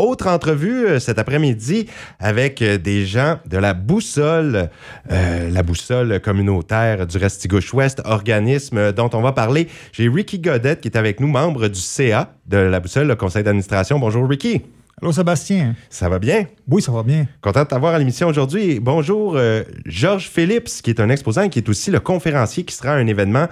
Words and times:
autre 0.00 0.26
entrevue 0.26 0.86
euh, 0.86 0.98
cet 0.98 1.18
après-midi 1.18 1.86
avec 2.18 2.62
euh, 2.62 2.78
des 2.78 3.06
gens 3.06 3.38
de 3.46 3.58
la 3.58 3.74
boussole, 3.74 4.70
euh, 5.10 5.50
la 5.50 5.62
boussole 5.62 6.20
communautaire 6.20 7.06
du 7.06 7.18
Restigouche-Ouest, 7.18 8.02
organisme 8.04 8.92
dont 8.92 9.10
on 9.12 9.20
va 9.20 9.32
parler. 9.32 9.68
J'ai 9.92 10.08
Ricky 10.08 10.38
Godette 10.38 10.80
qui 10.80 10.88
est 10.88 10.96
avec 10.96 11.20
nous, 11.20 11.28
membre 11.28 11.68
du 11.68 11.80
CA 11.80 12.32
de 12.46 12.56
la 12.56 12.80
boussole, 12.80 13.06
le 13.06 13.16
conseil 13.16 13.42
d'administration. 13.42 13.98
Bonjour 13.98 14.28
Ricky. 14.28 14.62
Allô 15.02 15.12
Sébastien. 15.12 15.74
Ça 15.88 16.10
va 16.10 16.18
bien? 16.18 16.44
Oui, 16.68 16.82
ça 16.82 16.92
va 16.92 17.02
bien. 17.02 17.26
Content 17.40 17.62
de 17.62 17.68
t'avoir 17.68 17.94
à 17.94 17.98
l'émission 17.98 18.28
aujourd'hui. 18.28 18.80
Bonjour 18.80 19.34
euh, 19.34 19.62
Georges 19.86 20.28
Phillips, 20.28 20.82
qui 20.82 20.90
est 20.90 21.00
un 21.00 21.08
exposant 21.08 21.42
et 21.42 21.48
qui 21.48 21.58
est 21.58 21.68
aussi 21.70 21.90
le 21.90 22.00
conférencier 22.00 22.64
qui 22.64 22.74
sera 22.74 22.92
à 22.92 22.96
un 22.96 23.06
événement 23.06 23.48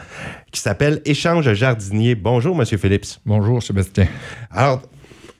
qui 0.53 0.61
s'appelle 0.61 1.01
Échange 1.07 1.51
jardinier. 1.55 2.15
Bonjour 2.15 2.55
Monsieur 2.55 2.77
Phillips. 2.77 3.19
Bonjour 3.25 3.63
Sébastien. 3.63 4.09
Alors, 4.51 4.83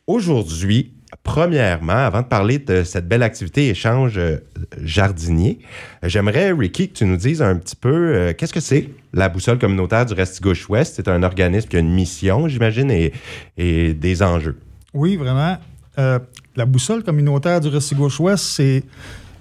aujourd'hui, 0.07 0.95
premièrement, 1.29 1.93
avant 1.93 2.23
de 2.23 2.27
parler 2.27 2.59
de 2.59 2.85
cette 2.85 3.07
belle 3.07 3.23
activité 3.23 3.69
échange 3.69 4.17
euh, 4.17 4.39
jardinier, 4.83 5.59
j'aimerais, 6.03 6.53
Ricky, 6.53 6.89
que 6.89 6.95
tu 6.95 7.05
nous 7.05 7.19
dises 7.19 7.43
un 7.43 7.57
petit 7.57 7.77
peu 7.77 8.15
euh, 8.15 8.33
qu'est-ce 8.33 8.53
que 8.55 8.61
c'est 8.61 8.89
la 9.13 9.29
boussole 9.29 9.59
communautaire 9.59 10.07
du 10.07 10.15
Restigouche-Ouest. 10.15 10.95
C'est 10.97 11.07
un 11.07 11.23
organisme 11.23 11.69
qui 11.69 11.77
a 11.77 11.81
une 11.81 11.93
mission, 11.93 12.49
j'imagine, 12.49 12.91
et, 12.91 13.13
et 13.59 13.93
des 13.93 14.23
enjeux. 14.23 14.59
Oui, 14.95 15.17
vraiment. 15.17 15.59
Euh, 15.99 16.19
la 16.57 16.65
boussole 16.65 17.05
communautaire 17.05 17.61
du 17.61 17.69
Restigouche-Ouest, 17.69 18.43
c'est, 18.43 18.85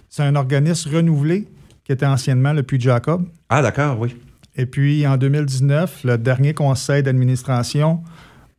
c'est 0.09 0.23
un 0.23 0.35
organisme 0.35 0.93
renouvelé 0.93 1.47
qui 1.85 1.93
était 1.93 2.05
anciennement 2.05 2.51
le 2.51 2.63
Puy 2.63 2.81
Jacob. 2.81 3.29
Ah, 3.47 3.61
d'accord, 3.61 3.97
oui. 3.97 4.13
Et 4.57 4.65
puis, 4.65 5.07
en 5.07 5.15
2019, 5.15 6.01
le 6.03 6.17
dernier 6.17 6.53
conseil 6.53 7.01
d'administration 7.01 8.01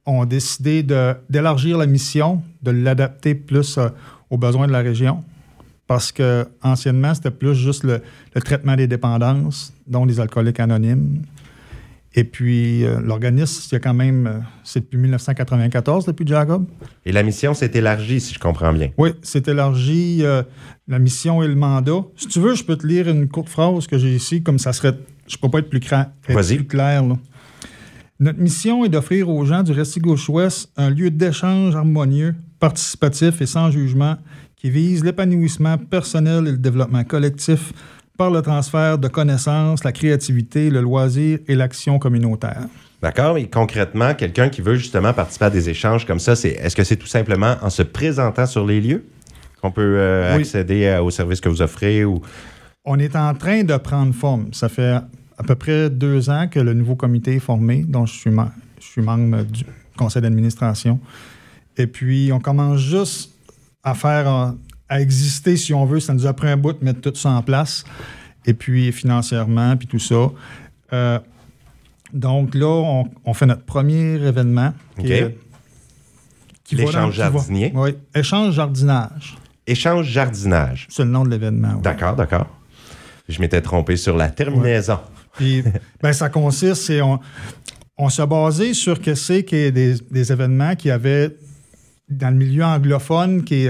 ont 0.09 0.25
décidé 0.25 0.83
d'élargir 0.83 1.79
la 1.79 1.87
mission, 1.87 2.43
de 2.62 2.71
l'adapter 2.71 3.35
plus 3.35 3.79
euh, 3.79 3.89
aux 4.31 4.39
besoins 4.39 4.67
de 4.67 4.73
la 4.73 4.81
région. 4.81 5.23
Parce 5.87 6.12
que 6.12 6.47
anciennement, 6.62 7.15
c'était 7.15 7.31
plus 7.31 7.55
juste 7.55 7.84
le, 7.84 8.03
le 8.34 8.41
traitement 8.41 8.77
des 8.77 8.87
dépendances, 8.87 9.73
dont 9.87 10.05
les 10.05 10.20
alcooliques 10.20 10.61
anonymes. 10.61 11.23
Et 12.15 12.25
puis, 12.25 12.84
euh, 12.84 13.00
l'organisme, 13.00 13.62
il 13.70 13.75
y 13.75 13.77
a 13.77 13.81
quand 13.81 13.95
même, 13.95 14.27
euh, 14.27 14.39
c'est 14.65 14.81
depuis 14.81 14.98
1994, 14.98 16.06
le 16.06 16.12
Puy 16.15 16.27
Jacob. 16.27 16.67
Et 17.05 17.12
la 17.12 17.22
mission 17.22 17.53
s'est 17.55 17.70
élargie, 17.75 18.20
si 18.20 18.34
je 18.34 18.39
comprends 18.39 18.72
bien. 18.72 18.91
Oui, 18.98 19.11
c'est 19.22 19.47
élargi 19.48 20.20
euh, 20.22 20.43
la 20.89 20.98
mission 20.98 21.43
et 21.43 21.48
le 21.48 21.55
mandat. 21.55 22.03
Si 22.17 22.27
tu 22.28 22.41
veux, 22.41 22.55
je 22.55 22.65
peux 22.65 22.77
te 22.77 22.87
lire 22.87 23.09
une 23.09 23.28
courte 23.28 23.48
phrase 23.50 23.87
que 23.87 23.98
j'ai 23.98 24.15
ici, 24.15 24.43
comme 24.43 24.59
ça 24.59 24.72
serait. 24.72 24.95
Je 25.27 25.37
ne 25.37 25.41
peux 25.41 25.50
pas 25.50 25.59
être 25.59 25.69
plus, 25.69 25.81
être 25.81 26.11
Vas-y. 26.28 26.56
plus 26.56 26.67
clair. 26.67 27.05
là. 27.05 27.17
Notre 28.20 28.41
mission 28.41 28.84
est 28.84 28.88
d'offrir 28.88 29.28
aux 29.28 29.44
gens 29.44 29.62
du 29.62 29.72
Restigouche-Ouest 29.72 30.70
un 30.77 30.91
lieu 30.91 31.11
d'échange 31.11 31.77
harmonieux, 31.77 32.34
participatif 32.58 33.41
et 33.41 33.47
sans 33.47 33.70
jugement 33.70 34.16
qui 34.56 34.70
vise 34.70 35.05
l'épanouissement 35.05 35.78
personnel 35.78 36.48
et 36.48 36.50
le 36.50 36.58
développement 36.58 37.05
collectif 37.05 37.72
par 38.16 38.33
le 38.33 38.42
transfert 38.42 38.98
de 38.98 39.06
connaissances, 39.06 39.84
la 39.84 39.92
créativité, 39.92 40.69
le 40.69 40.80
loisir 40.80 41.38
et 41.47 41.55
l'action 41.55 42.00
communautaire. 42.00 42.62
D'accord? 43.00 43.38
Et 43.38 43.47
concrètement, 43.48 44.12
quelqu'un 44.14 44.48
qui 44.48 44.62
veut 44.62 44.75
justement 44.75 45.12
participer 45.12 45.44
à 45.44 45.50
des 45.50 45.70
échanges 45.70 46.05
comme 46.05 46.19
ça, 46.19 46.34
c'est, 46.34 46.48
est-ce 46.48 46.75
que 46.75 46.82
c'est 46.82 46.97
tout 46.97 47.06
simplement 47.06 47.55
en 47.62 47.70
se 47.70 47.84
présentant 47.84 48.47
sur 48.47 48.66
les 48.66 48.80
lieux 48.80 49.05
qu'on 49.62 49.70
peut 49.70 49.94
euh, 49.97 50.34
Oui. 50.34 50.41
accéder 50.41 50.88
à- 50.88 51.05
aux 51.05 51.10
services 51.10 51.41
que 51.41 51.48
vous 51.48 51.62
offrez 51.62 52.05
ou? 52.05 52.20
On 52.84 52.98
est 52.98 53.14
en 53.14 53.32
train 53.34 53.62
de 53.62 53.77
prendre 53.77 54.12
forme. 54.12 54.48
Ça 54.53 54.69
fait 54.69 54.97
à 55.39 55.42
peu 55.44 55.55
près 55.55 55.89
deux 55.91 56.28
ans 56.31 56.48
que 56.48 56.58
le 56.61 56.75
nouveau 56.75 56.97
comité 56.97 57.34
est 57.36 57.41
formé, 57.41 57.84
dont 57.86 58.05
je 58.06 58.12
suis, 58.14 58.31
mem- 58.31 58.50
je 58.81 58.86
suis 58.86 59.03
membre 59.03 59.44
du 59.44 59.64
conseil 59.97 60.20
d'administration. 60.22 61.00
Et 61.77 61.86
puis, 61.86 62.31
on 62.33 62.41
commence 62.41 62.81
juste 62.81 63.33
à 63.84 63.94
faire, 63.94 64.55
à 64.89 65.00
exister, 65.00 65.56
si 65.56 65.72
on 65.72 65.84
veut. 65.86 66.00
Ça 66.00 66.12
nous 66.12 66.27
a 66.27 66.33
pris 66.33 66.48
un 66.48 66.56
bout 66.56 66.72
de 66.72 66.84
mettre 66.84 67.00
tout 67.00 67.14
ça 67.14 67.31
en 67.31 67.42
place. 67.42 67.84
Et 68.47 68.55
puis, 68.55 68.91
financièrement, 68.92 69.77
puis 69.77 69.86
tout 69.86 69.98
ça. 70.00 70.28
Euh, 70.93 71.19
donc 72.12 72.55
là, 72.55 72.66
on, 72.66 73.09
on 73.25 73.34
fait 73.34 73.47
notre 73.47 73.65
premier 73.65 74.15
événement. 74.15 74.72
OK. 74.99 75.05
qui 75.05 75.12
est- 75.12 75.38
qui 76.65 76.75
va 76.75 76.82
dans- 76.82 76.88
L'échange 76.88 77.15
jardinier. 77.15 77.72
Oui, 77.75 77.91
échange 78.15 78.55
jardinage. 78.55 79.37
échange 79.66 80.06
jardinage. 80.06 80.87
C'est 80.91 81.05
le 81.05 81.10
nom 81.10 81.25
de 81.25 81.31
l'événement. 81.31 81.72
oui. 81.76 81.82
D'accord, 81.82 82.15
d'accord. 82.16 82.47
Je 83.28 83.41
m'étais 83.41 83.60
trompé 83.62 83.97
sur 83.97 84.16
la 84.16 84.28
terminaison. 84.31 84.99
Puis, 85.38 85.62
ben, 86.03 86.12
ça 86.12 86.28
consiste, 86.28 86.75
c'est 86.82 87.00
on, 87.00 87.19
on 87.97 88.10
se 88.10 88.21
basait 88.22 88.75
sur 88.75 89.00
que 89.00 89.15
c'est 89.15 89.43
des, 89.43 89.94
des 90.10 90.32
événements 90.32 90.75
qui 90.76 90.91
avaient 90.91 91.34
dans 92.10 92.28
le 92.31 92.37
milieu 92.37 92.65
anglophone, 92.65 93.43
qui 93.44 93.69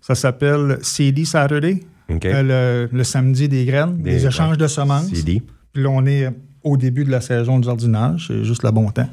ça 0.00 0.14
s'appelle 0.16 0.78
CD 0.82 1.24
Saturday, 1.24 1.80
euh, 2.10 2.86
le, 2.90 2.96
le 2.96 3.04
samedi 3.04 3.48
des 3.48 3.64
graines, 3.64 4.02
des, 4.02 4.12
Des- 4.18 4.26
échanges 4.26 4.58
de 4.58 4.66
semences. 4.66 5.08
CD. 5.12 5.40
Puis 5.72 5.82
là, 5.82 5.88
on 5.90 6.04
est 6.06 6.28
au 6.64 6.76
début 6.76 7.04
de 7.04 7.10
la 7.10 7.20
saison 7.20 7.58
du 7.58 7.66
jardinage, 7.66 8.26
c'est 8.28 8.44
juste 8.44 8.62
le 8.64 8.70
bon 8.70 8.90
temps. 8.90 9.08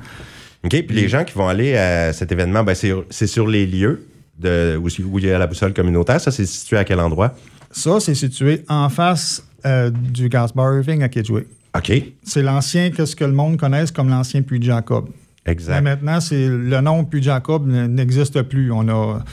OK, 0.64 0.72
puis 0.86 0.96
les 0.96 1.08
gens 1.08 1.24
qui 1.24 1.34
vont 1.36 1.48
aller 1.48 1.78
à 1.78 2.12
cet 2.12 2.32
événement, 2.32 2.64
ben, 2.64 2.76
c'est, 2.76 2.92
c'est 3.10 3.28
sur 3.28 3.48
les 3.48 3.66
lieux 3.66 4.06
de, 4.38 4.78
où, 4.78 4.88
où 5.10 5.20
il 5.20 5.26
y 5.26 5.32
a 5.32 5.38
la 5.40 5.48
boussole 5.48 5.74
communautaire. 5.74 6.20
Ça, 6.20 6.32
c'est 6.32 6.46
situé 6.46 6.78
à 6.78 6.84
quel 6.84 7.00
endroit? 7.00 7.34
Ça, 7.72 8.00
c'est 8.00 8.16
situé 8.16 8.64
en 8.68 8.90
face 8.90 9.44
euh, 9.66 9.90
du 9.90 10.30
Gas 10.30 10.52
Bar 10.56 10.76
Irving 10.76 11.04
à 11.04 11.10
Kedgewick. 11.10 11.48
OK, 11.78 11.92
C'est 12.24 12.42
l'ancien, 12.42 12.90
qu'est-ce 12.90 13.16
que 13.16 13.26
le 13.26 13.32
monde 13.32 13.58
connaisse 13.58 13.92
comme 13.92 14.10
l'ancien 14.10 14.42
Puy 14.42 14.60
de 14.60 14.64
Jacob. 14.64 15.10
Mais 15.46 15.52
exact. 15.54 15.82
maintenant, 15.82 16.20
c'est 16.20 16.48
le 16.48 16.82
nom 16.82 17.06
Puy 17.06 17.20
de 17.20 17.26
Jacob 17.26 17.68
n'existe 17.68 18.42
plus. 18.44 18.72
On 18.72 18.88
a 18.90 19.24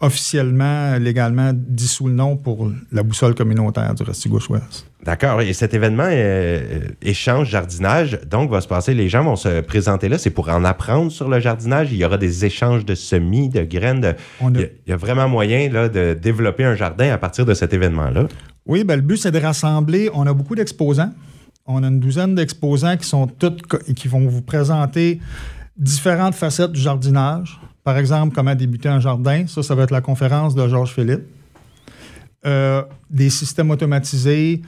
officiellement, 0.00 0.96
légalement 0.98 1.52
dissous 1.54 2.08
le 2.08 2.14
nom 2.14 2.36
pour 2.36 2.70
la 2.92 3.02
boussole 3.02 3.34
communautaire 3.34 3.94
du 3.94 4.02
Restigouche-Ouest. 4.02 4.86
D'accord. 5.04 5.40
Et 5.42 5.52
cet 5.52 5.74
événement, 5.74 6.04
euh, 6.06 6.08
euh, 6.12 6.80
échange 7.02 7.48
jardinage, 7.50 8.18
donc, 8.28 8.50
va 8.50 8.60
se 8.60 8.68
passer, 8.68 8.94
les 8.94 9.08
gens 9.08 9.22
vont 9.24 9.36
se 9.36 9.60
présenter 9.60 10.08
là. 10.08 10.18
C'est 10.18 10.30
pour 10.30 10.48
en 10.48 10.64
apprendre 10.64 11.10
sur 11.12 11.28
le 11.28 11.40
jardinage. 11.40 11.92
Il 11.92 11.98
y 11.98 12.04
aura 12.04 12.16
des 12.18 12.44
échanges 12.44 12.84
de 12.84 12.94
semis, 12.94 13.48
de 13.48 13.62
graines. 13.64 14.00
de- 14.00 14.14
On 14.40 14.54
a- 14.54 14.58
il, 14.58 14.60
y 14.60 14.64
a, 14.64 14.68
il 14.86 14.90
y 14.90 14.92
a 14.92 14.96
vraiment 14.96 15.28
moyen 15.28 15.68
là, 15.70 15.88
de 15.88 16.14
développer 16.14 16.64
un 16.64 16.74
jardin 16.74 17.10
à 17.12 17.18
partir 17.18 17.44
de 17.44 17.54
cet 17.54 17.72
événement-là. 17.74 18.26
Oui, 18.66 18.82
ben, 18.84 18.96
le 18.96 19.02
but, 19.02 19.18
c'est 19.18 19.30
de 19.32 19.38
rassembler. 19.38 20.10
On 20.14 20.26
a 20.26 20.32
beaucoup 20.32 20.54
d'exposants. 20.54 21.12
On 21.66 21.82
a 21.82 21.86
une 21.88 22.00
douzaine 22.00 22.34
d'exposants 22.34 22.96
qui 22.96 23.06
sont 23.08 23.26
toutes 23.26 23.62
qui 23.94 24.08
vont 24.08 24.26
vous 24.26 24.42
présenter 24.42 25.20
différentes 25.76 26.34
facettes 26.34 26.72
du 26.72 26.80
jardinage. 26.80 27.58
Par 27.84 27.98
exemple, 27.98 28.34
comment 28.34 28.54
débuter 28.54 28.88
un 28.88 28.98
jardin. 28.98 29.46
Ça, 29.46 29.62
ça 29.62 29.74
va 29.74 29.82
être 29.82 29.90
la 29.90 30.00
conférence 30.00 30.54
de 30.54 30.66
Georges 30.66 30.94
Philippe. 30.94 31.24
Euh, 32.46 32.82
des 33.10 33.30
systèmes 33.30 33.70
automatisés. 33.70 34.62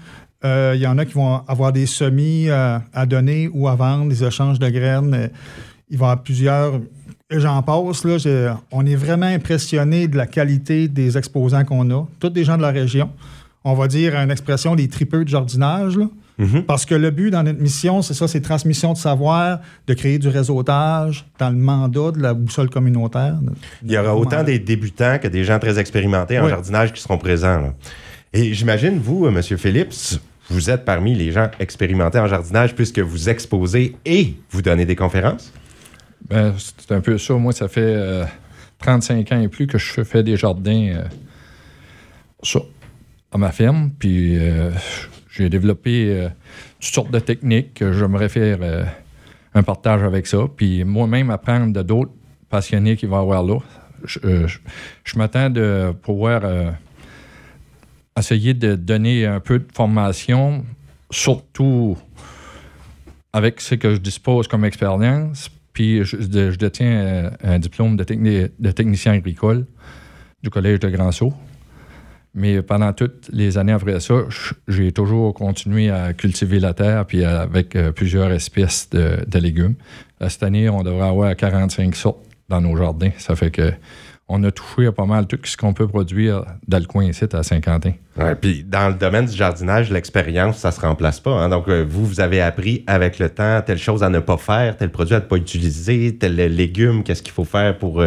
Euh, 0.45 0.73
Il 0.77 0.83
y 0.83 0.87
en 0.87 0.99
a 0.99 1.05
qui 1.07 1.15
vont 1.15 1.43
avoir 1.49 1.73
des 1.73 1.87
semis 1.87 2.49
euh, 2.49 2.79
à 2.93 3.07
donner 3.07 3.49
ou 3.53 3.69
à 3.69 3.75
vendre, 3.75 4.11
des 4.11 4.23
échanges 4.23 4.59
de 4.59 4.69
graines. 4.69 5.31
Il 5.89 5.97
va 5.99 6.07
y 6.07 6.09
avoir 6.11 6.23
plusieurs. 6.23 6.81
J'en 7.31 7.63
passe. 7.63 8.05
Là, 8.05 8.61
on 8.71 8.85
est 8.85 8.95
vraiment 8.95 9.27
impressionné 9.27 10.09
de 10.09 10.17
la 10.17 10.27
qualité 10.27 10.87
des 10.87 11.17
exposants 11.17 11.65
qu'on 11.65 11.91
a. 11.91 12.07
Tous 12.21 12.29
des 12.29 12.45
gens 12.45 12.57
de 12.57 12.63
la 12.63 12.71
région. 12.71 13.11
On 13.65 13.75
va 13.75 13.89
dire 13.89 14.15
une 14.15 14.31
expression 14.31 14.77
des 14.77 14.89
tripeux 14.89 15.25
de 15.25 15.29
jardinage. 15.29 15.99
Parce 16.67 16.85
que 16.85 16.95
le 16.95 17.11
but 17.11 17.31
dans 17.31 17.43
notre 17.43 17.61
mission, 17.61 18.03
c'est 18.03 18.13
ça, 18.13 18.29
c'est 18.29 18.41
transmission 18.43 18.93
de 18.93 18.99
savoir, 18.99 19.61
de 19.87 19.95
créer 19.95 20.19
du 20.19 20.29
réseautage 20.29 21.25
dans 21.39 21.49
le 21.49 21.57
mandat 21.57 22.11
de 22.13 22.21
la 22.21 22.35
boussole 22.35 22.69
communautaire. 22.69 23.37
Il 23.83 23.91
y 23.93 23.97
aura 23.97 24.15
autant 24.15 24.43
des 24.45 24.59
débutants 24.59 25.19
que 25.19 25.29
des 25.29 25.45
gens 25.45 25.59
très 25.59 25.79
expérimentés 25.79 26.39
en 26.39 26.45
Oui. 26.45 26.51
jardinage 26.51 26.93
qui 26.93 27.01
seront 27.01 27.17
présents. 27.19 27.61
là. 27.61 27.73
Et 28.35 28.53
j'imagine, 28.53 28.99
vous, 28.99 29.25
euh, 29.25 29.31
M. 29.31 29.43
Phillips, 29.57 30.21
vous 30.51 30.69
êtes 30.69 30.85
parmi 30.85 31.15
les 31.15 31.33
gens 31.33 31.51
expérimentés 31.59 32.19
en 32.19 32.27
jardinage 32.27 32.75
puisque 32.75 32.99
vous 32.99 33.31
exposez 33.31 33.97
et 34.05 34.35
vous 34.51 34.61
donnez 34.61 34.85
des 34.85 34.97
conférences? 34.97 35.51
Ben, 36.29 36.55
c'est 36.59 36.93
un 36.93 37.01
peu 37.01 37.17
ça. 37.17 37.33
Moi, 37.35 37.53
ça 37.55 37.69
fait 37.69 37.81
euh, 37.83 38.25
35 38.81 39.33
ans 39.33 39.41
et 39.41 39.49
plus 39.49 39.67
que 39.67 39.79
je 39.79 40.03
fais 40.05 40.23
des 40.23 40.37
jardins 40.37 40.89
euh, 40.97 41.05
sur- 42.43 42.67
à 43.33 43.39
ma 43.39 43.53
ferme. 43.53 43.91
Puis 43.99 44.37
euh, 44.39 44.71
j'ai 45.37 45.49
développé 45.49 46.07
euh, 46.11 46.29
toutes 46.81 46.95
sortes 46.95 47.11
de 47.11 47.19
techniques 47.19 47.75
que 47.75 47.93
j'aimerais 47.93 48.29
faire 48.29 48.59
euh, 48.63 48.85
un 49.55 49.63
partage 49.63 50.03
avec 50.03 50.27
ça. 50.27 50.39
Puis 50.57 50.85
moi-même 50.85 51.31
apprendre 51.31 51.73
de 51.73 51.83
d'autres 51.83 52.13
passionnés 52.49 52.97
qui 52.97 53.07
vont 53.07 53.19
avoir 53.21 53.43
là. 53.43 53.59
Je, 54.05 54.19
euh, 54.25 54.47
je- 54.47 54.59
je 55.05 55.19
m'attends 55.19 55.51
de 55.51 55.93
pouvoir 56.03 56.43
euh, 56.45 56.71
essayer 58.19 58.55
de 58.55 58.75
donner 58.75 59.27
un 59.27 59.41
peu 59.41 59.59
de 59.59 59.67
formation, 59.75 60.65
surtout 61.11 61.97
avec 63.33 63.61
ce 63.61 63.75
que 63.75 63.95
je 63.95 63.99
dispose 64.01 64.49
comme 64.49 64.65
expérience. 64.65 65.51
Puis 65.73 66.05
je, 66.05 66.17
je- 66.21 66.51
je 66.53 66.57
détiens 66.57 67.31
un 67.43 67.59
diplôme 67.59 67.97
de 67.97 68.71
technicien 68.73 69.13
agricole 69.13 69.67
du 70.43 70.49
Collège 70.51 70.81
de 70.81 70.89
Grand-Sault. 70.89 71.35
Mais 72.37 72.61
pendant 72.61 72.93
toutes 72.93 73.31
les 73.33 73.57
années 73.57 73.73
après 73.73 73.99
ça, 73.99 74.15
j'ai 74.69 74.93
toujours 74.93 75.33
continué 75.33 75.91
à 75.91 76.13
cultiver 76.13 76.61
la 76.61 76.75
terre 76.75 77.07
puis 77.07 77.25
avec 77.25 77.75
euh, 77.75 77.93
plusieurs 77.93 78.31
espèces 78.31 78.91
de, 78.91 79.39
légumes. 79.39 79.75
Euh, 80.21 80.29
Cette 80.29 80.43
année, 80.43 80.69
on 80.69 80.83
devrait 80.83 81.09
avoir 81.09 81.35
45 81.35 81.97
sortes 81.97 82.19
dans 82.51 82.61
nos 82.61 82.77
jardins. 82.77 83.11
Ça 83.17 83.35
fait 83.35 83.51
que 83.51 83.73
on 84.29 84.43
a 84.43 84.51
touché 84.51 84.89
à 84.89 84.93
pas 84.93 85.07
mal 85.07 85.27
tout 85.27 85.39
ce 85.45 85.57
qu'on 85.57 85.73
peut 85.73 85.87
produire 85.87 86.45
dans 86.67 86.79
le 86.81 86.85
coin 86.85 87.05
ici 87.05 87.25
à 87.33 87.43
Saint-Quentin. 87.43 87.93
Puis 88.41 88.65
dans 88.65 88.89
le 88.89 88.95
domaine 88.95 89.25
du 89.27 89.37
jardinage, 89.37 89.91
l'expérience, 89.91 90.59
ça 90.59 90.73
se 90.73 90.81
remplace 90.81 91.21
pas. 91.21 91.31
hein. 91.31 91.49
Donc, 91.49 91.69
euh, 91.69 91.87
vous, 91.89 92.05
vous 92.05 92.21
avez 92.21 92.41
appris 92.41 92.83
avec 92.89 93.19
le 93.19 93.31
temps 93.31 93.63
telle 93.65 93.79
chose 93.79 94.03
à 94.03 94.11
ne 94.11 94.19
pas 94.19 94.37
faire, 94.37 94.77
tel 94.77 94.91
produit 94.91 95.15
à 95.15 95.21
ne 95.21 95.25
pas 95.25 95.37
utiliser, 95.37 96.19
tel 96.19 96.35
légume, 96.35 97.03
qu'est-ce 97.03 97.23
qu'il 97.23 97.33
faut 97.33 97.45
faire 97.45 97.79
pour 97.79 98.05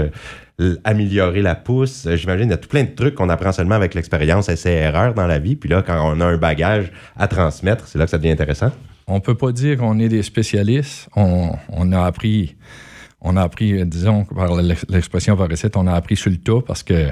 améliorer 0.84 1.42
la 1.42 1.56
pousse. 1.56 2.06
Euh, 2.06 2.16
J'imagine, 2.16 2.48
il 2.48 2.52
y 2.52 2.54
a 2.54 2.58
tout 2.58 2.70
plein 2.70 2.84
de 2.84 2.90
trucs 2.96 3.16
qu'on 3.16 3.30
apprend 3.30 3.52
seulement 3.52 3.76
avec 3.76 3.94
l'expérience, 3.94 4.50
essai-erreur 4.50 5.14
dans 5.14 5.28
la 5.28 5.40
vie. 5.40 5.56
Puis 5.56 5.70
là, 5.70 5.82
quand 5.82 6.00
on 6.14 6.20
a 6.22 6.26
un 6.26 6.38
bagage 6.38 6.92
à 7.18 7.28
transmettre, 7.28 7.88
c'est 7.88 7.98
là 7.98 8.06
que 8.06 8.12
ça 8.12 8.18
devient 8.18 8.32
intéressant. 8.32 8.72
On 9.08 9.20
peut 9.22 9.36
pas 9.36 9.52
dire 9.52 9.78
qu'on 9.78 9.98
est 10.00 10.10
des 10.10 10.22
spécialistes. 10.24 11.10
On, 11.16 11.92
a 11.92 12.04
appris, 12.06 12.56
on 13.22 13.38
a 13.38 13.42
appris, 13.42 13.80
euh, 13.80 13.86
disons, 13.86 14.26
par 14.26 14.56
l'ex- 14.62 14.86
l'expression 14.90 15.36
par 15.36 15.50
recette, 15.50 15.76
on 15.78 15.88
a 15.88 15.94
appris 15.94 16.16
sur 16.16 16.30
le 16.30 16.38
tas 16.38 16.62
parce 16.66 16.84
que 16.84 17.10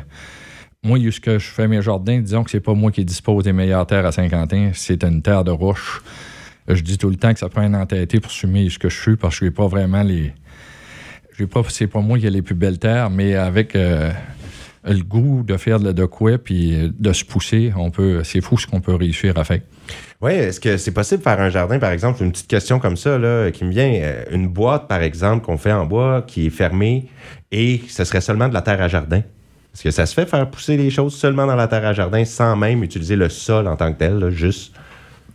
moi, 0.84 1.00
ce 1.12 1.20
que 1.20 1.40
je 1.40 1.48
fais 1.48 1.68
mes 1.68 1.82
jardins, 1.82 2.20
disons 2.20 2.44
que 2.44 2.52
c'est 2.52 2.60
pas 2.60 2.74
moi 2.74 2.92
qui 2.92 3.04
dispose 3.04 3.44
des 3.44 3.54
meilleures 3.54 3.88
terres 3.88 4.06
à 4.06 4.12
Saint-Quentin, 4.12 4.72
c'est 4.74 5.04
une 5.04 5.22
terre 5.22 5.44
de 5.44 5.52
roche. 5.52 6.02
Je 6.68 6.82
dis 6.82 6.98
tout 6.98 7.10
le 7.10 7.16
temps 7.16 7.34
que 7.34 7.40
ça 7.40 7.50
prend 7.50 7.62
un 7.62 7.74
entêté 7.74 8.20
pour 8.20 8.32
semer 8.32 8.70
ce 8.70 8.78
que 8.78 8.90
je 8.90 9.02
suis 9.02 9.16
parce 9.16 9.36
que 9.36 9.46
je 9.46 9.46
n'ai 9.46 9.52
pas 9.56 9.68
vraiment 9.68 10.04
les. 10.04 10.34
J'ai 11.38 11.48
pas, 11.48 11.62
c'est 11.70 11.88
pas 11.88 12.00
moi 12.00 12.18
qui 12.18 12.28
ai 12.28 12.30
les 12.30 12.42
plus 12.42 12.56
belles 12.56 12.80
terres, 12.80 13.10
mais 13.10 13.36
avec 13.36 13.76
euh, 13.76 14.12
le 14.86 15.04
goût 15.04 15.44
de 15.44 15.58
faire 15.58 15.80
de, 15.80 15.92
de 15.92 16.06
quoi 16.06 16.38
puis 16.38 16.92
de 16.98 17.14
se 17.14 17.24
pousser, 17.24 17.74
on 17.78 17.92
peut, 17.92 18.24
c'est 18.24 18.42
fou 18.42 18.58
ce 18.58 18.68
qu'on 18.68 18.82
peut 18.82 18.96
réussir 18.96 19.38
à 19.38 19.44
faire. 19.44 19.62
Oui, 20.22 20.32
est-ce 20.32 20.60
que 20.60 20.78
c'est 20.78 20.92
possible 20.92 21.20
de 21.20 21.24
faire 21.24 21.40
un 21.40 21.50
jardin, 21.50 21.78
par 21.80 21.92
exemple, 21.92 22.24
une 22.24 22.32
petite 22.32 22.48
question 22.48 22.80
comme 22.80 22.98
ça, 22.98 23.18
là, 23.18 23.52
qui 23.52 23.66
me 23.66 23.72
vient, 23.72 23.92
euh, 23.94 24.24
une 24.32 24.48
boîte, 24.48 24.88
par 24.88 25.02
exemple, 25.02 25.46
qu'on 25.46 25.58
fait 25.58 25.72
en 25.72 25.86
bois, 25.86 26.24
qui 26.26 26.48
est 26.48 26.50
fermée, 26.50 27.08
et 27.52 27.82
ce 27.88 28.04
serait 28.04 28.22
seulement 28.22 28.50
de 28.50 28.54
la 28.54 28.62
terre 28.62 28.82
à 28.82 28.88
jardin? 28.88 29.20
Est-ce 29.20 29.84
que 29.84 29.92
ça 29.92 30.08
se 30.08 30.14
fait 30.16 30.26
faire 30.26 30.50
pousser 30.50 30.76
les 30.76 30.90
choses 30.90 31.16
seulement 31.16 31.46
dans 31.46 31.56
la 31.56 31.68
terre 31.68 31.86
à 31.86 31.94
jardin 31.94 32.26
sans 32.26 32.56
même 32.56 32.84
utiliser 32.84 33.16
le 33.16 33.30
sol 33.30 33.68
en 33.68 33.76
tant 33.76 33.94
que 33.94 34.00
tel, 34.00 34.18
là, 34.18 34.32
juste? 34.32 34.74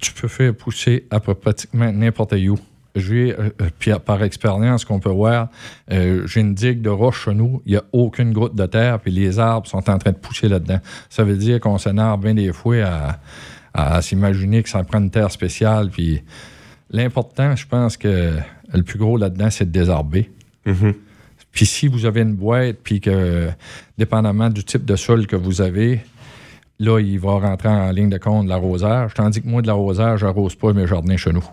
tu 0.02 0.12
peux 0.12 0.28
faire 0.28 0.54
pousser 0.54 1.06
à 1.10 1.20
peu 1.20 1.34
pratiquement 1.34 1.90
n'importe 1.90 2.34
où. 2.34 2.58
J'ai, 2.94 3.32
euh, 3.32 3.48
euh, 3.62 3.68
puis 3.78 3.90
par 4.04 4.22
expérience 4.22 4.84
qu'on 4.84 5.00
peut 5.00 5.08
voir, 5.10 5.48
euh, 5.90 6.26
j'ai 6.26 6.40
une 6.40 6.54
digue 6.54 6.82
de 6.82 6.90
roche 6.90 7.24
chez 7.24 7.34
nous, 7.34 7.62
il 7.64 7.72
n'y 7.72 7.78
a 7.78 7.82
aucune 7.92 8.32
goutte 8.34 8.54
de 8.54 8.66
terre, 8.66 8.98
puis 9.00 9.10
les 9.10 9.38
arbres 9.38 9.66
sont 9.66 9.88
en 9.88 9.96
train 9.98 10.10
de 10.12 10.16
pousser 10.16 10.48
là-dedans. 10.48 10.78
Ça 11.08 11.24
veut 11.24 11.36
dire 11.36 11.58
qu'on 11.60 11.78
s'énerve 11.78 12.20
bien 12.20 12.34
des 12.34 12.52
fois 12.52 12.76
à, 12.84 13.18
à- 13.72 13.96
à 13.96 14.02
s'imaginer 14.02 14.62
que 14.62 14.68
ça 14.68 14.82
prend 14.84 14.98
une 14.98 15.10
terre 15.10 15.30
spéciale, 15.30 15.88
puis 15.90 16.22
l'important, 16.90 17.56
je 17.56 17.66
pense 17.66 17.96
que 17.96 18.32
le 18.74 18.82
plus 18.82 18.98
gros 18.98 19.16
là-dedans, 19.16 19.48
c'est 19.50 19.64
de 19.64 19.70
désherber. 19.70 20.30
Puis 21.50 21.66
si 21.66 21.86
vous 21.88 22.04
avez 22.06 22.20
une 22.22 22.34
boîte, 22.34 22.76
puis 22.82 23.00
que, 23.00 23.48
dépendamment 23.98 24.48
du 24.50 24.64
type 24.64 24.84
de 24.84 24.96
sol 24.96 25.26
que 25.26 25.36
vous 25.36 25.60
avez, 25.62 26.00
là, 26.78 26.98
il 27.00 27.18
va 27.18 27.32
rentrer 27.32 27.68
en 27.68 27.90
ligne 27.90 28.08
de 28.10 28.18
compte 28.18 28.44
de 28.44 28.48
l'arrosage. 28.50 29.14
Tandis 29.14 29.40
que 29.42 29.48
moi, 29.48 29.62
de 29.62 29.66
l'arrosage, 29.66 30.20
je 30.20 30.26
n'arrose 30.26 30.54
pas 30.54 30.72
mes 30.72 30.86
jardins 30.86 31.16
chez 31.16 31.32
nous. 31.32 31.44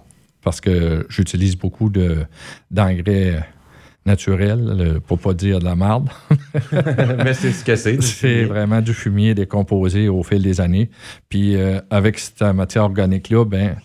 Parce 0.43 0.61
que 0.61 1.05
j'utilise 1.09 1.55
beaucoup 1.57 1.89
de, 1.89 2.17
d'engrais 2.71 3.43
naturels, 4.05 4.63
le- 4.77 4.99
pour 4.99 5.19
pas 5.19 5.33
dire 5.33 5.59
de 5.59 5.65
la 5.65 5.75
marde. 5.75 6.09
Mais 7.23 7.33
c'est 7.33 7.51
ce 7.51 7.63
que 7.63 7.75
c'est. 7.75 8.01
C'est 8.01 8.43
vraiment 8.45 8.81
du 8.81 8.93
fumier 8.93 9.35
décomposé 9.35 10.07
au 10.09 10.23
fil 10.23 10.41
des 10.41 10.61
années. 10.61 10.89
Puis 11.29 11.55
euh, 11.55 11.79
avec 11.89 12.17
cette 12.19 12.41
matière 12.41 12.83
organique-là, 12.83 13.45
ben, 13.45 13.75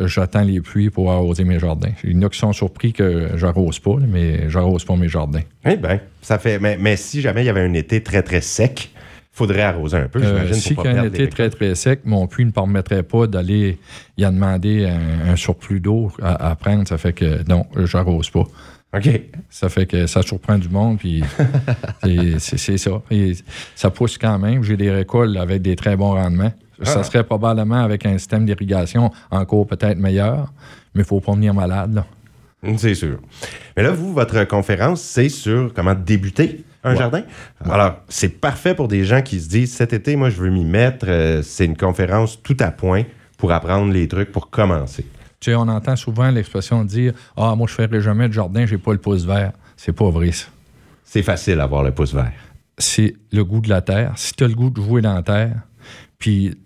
euh, 0.00 0.06
j'attends 0.06 0.42
les 0.42 0.60
pluies 0.60 0.90
pour 0.90 1.10
arroser 1.10 1.44
mes 1.44 1.58
jardins. 1.58 1.90
Il 2.04 2.12
y 2.12 2.18
en 2.18 2.22
a 2.22 2.28
qui 2.28 2.38
sont 2.38 2.52
surpris 2.52 2.92
que 2.92 3.30
j'arrose 3.36 3.78
pas, 3.80 3.96
mais 4.06 4.48
j'arrose 4.48 4.84
pas 4.84 4.96
mes 4.96 5.08
jardins. 5.08 5.42
Eh 5.64 5.76
bien, 5.76 6.00
ça 6.22 6.38
fait. 6.38 6.58
Mais, 6.58 6.78
mais 6.80 6.96
si 6.96 7.20
jamais 7.20 7.42
il 7.42 7.46
y 7.46 7.50
avait 7.50 7.62
un 7.62 7.72
été 7.74 8.02
très, 8.02 8.22
très 8.22 8.40
sec, 8.40 8.90
faudrait 9.36 9.62
arroser 9.62 9.98
un 9.98 10.08
peu, 10.08 10.18
Euh, 10.22 10.28
j'imagine, 10.28 10.54
si 10.54 10.74
pour 10.74 10.84
pas 10.84 11.04
été 11.06 11.28
très 11.28 11.50
très 11.50 11.74
sec, 11.74 12.00
mon 12.04 12.26
puits 12.26 12.44
ne 12.46 12.50
permettrait 12.50 13.02
pas 13.02 13.26
d'aller 13.26 13.78
y 14.16 14.24
a 14.24 14.30
demander 14.30 14.86
un, 14.86 15.32
un 15.32 15.36
surplus 15.36 15.78
d'eau 15.80 16.10
à, 16.22 16.50
à 16.50 16.56
prendre, 16.56 16.88
ça 16.88 16.96
fait 16.96 17.12
que 17.12 17.46
non, 17.48 17.66
j'arrose 17.84 18.30
pas. 18.30 18.44
OK. 18.96 19.20
Ça 19.50 19.68
fait 19.68 19.84
que 19.84 20.06
ça 20.06 20.22
surprend 20.22 20.56
du 20.56 20.68
monde, 20.70 20.96
puis 20.98 21.22
c'est- 22.38 22.78
ça. 22.78 23.02
Et 23.10 23.32
ça 23.74 23.90
pousse 23.90 24.16
quand 24.18 24.38
même. 24.38 24.62
J'ai 24.62 24.76
des 24.76 24.90
récoltes 24.90 25.36
avec 25.36 25.60
des 25.62 25.76
très 25.76 25.96
bons 25.96 26.12
rendements. 26.14 26.52
Ça 26.82 27.00
Ah. 27.00 27.02
serait 27.04 27.24
probablement 27.24 27.82
avec 27.82 28.04
un 28.06 28.16
système 28.18 28.44
d'irrigation 28.46 29.10
encore 29.30 29.66
peut-être 29.66 29.98
meilleur, 29.98 30.52
mais 30.94 31.00
il 31.00 31.04
ne 31.04 31.04
faut 31.04 31.20
pas 31.20 31.32
venir 31.32 31.52
malade. 31.54 31.94
Là. 31.94 32.06
C'est 32.78 32.94
sûr. 32.94 33.18
Mais 33.76 33.82
là, 33.82 33.90
vous, 33.92 34.12
votre 34.12 34.44
conférence, 34.44 35.00
c'est 35.02 35.28
sur 35.28 35.72
comment 35.74 35.94
débuter 35.94 36.64
un 36.86 36.92
Ouais. 36.92 36.98
jardin? 36.98 37.22
Alors, 37.64 37.96
c'est 38.08 38.28
parfait 38.40 38.74
pour 38.74 38.88
des 38.88 39.04
gens 39.04 39.22
qui 39.22 39.40
se 39.40 39.48
disent 39.48 39.72
cet 39.74 39.92
été, 39.92 40.16
moi, 40.16 40.30
je 40.30 40.36
veux 40.40 40.50
m'y 40.50 40.64
mettre. 40.64 41.06
Euh, 41.08 41.42
c'est 41.42 41.64
une 41.66 41.76
conférence 41.76 42.42
tout 42.42 42.56
à 42.60 42.70
point 42.70 43.02
pour 43.38 43.52
apprendre 43.52 43.92
les 43.92 44.08
trucs 44.08 44.32
pour 44.32 44.48
commencer. 44.50 45.04
Tu 45.40 45.50
sais, 45.50 45.54
on 45.56 45.62
entend 45.68 45.96
souvent 45.96 46.30
l'expression 46.30 46.84
dire 46.84 47.12
Ah, 47.36 47.54
moi, 47.56 47.66
je 47.68 47.80
ne 47.82 47.86
ferai 47.88 48.00
jamais 48.00 48.28
de 48.28 48.32
jardin, 48.32 48.64
j'ai 48.66 48.78
pas 48.78 48.92
le 48.92 48.98
pouce 48.98 49.24
vert. 49.26 49.52
C'est 49.76 49.92
pas 49.92 50.08
vrai, 50.10 50.32
ça. 50.32 50.46
C'est 51.04 51.22
facile 51.22 51.56
d'avoir 51.56 51.82
le 51.82 51.92
pouce 51.92 52.14
vert. 52.14 52.32
c'est 52.78 53.14
le 53.32 53.44
goût 53.44 53.60
de 53.60 53.68
la 53.68 53.80
terre. 53.82 54.12
Si 54.16 54.32
tu 54.34 54.44
as 54.44 54.48
le 54.48 54.54
goût 54.54 54.70
de 54.70 54.80
jouer 54.82 55.00
dans 55.02 55.14
la 55.14 55.22
terre, 55.22 55.54
puis 56.18 56.56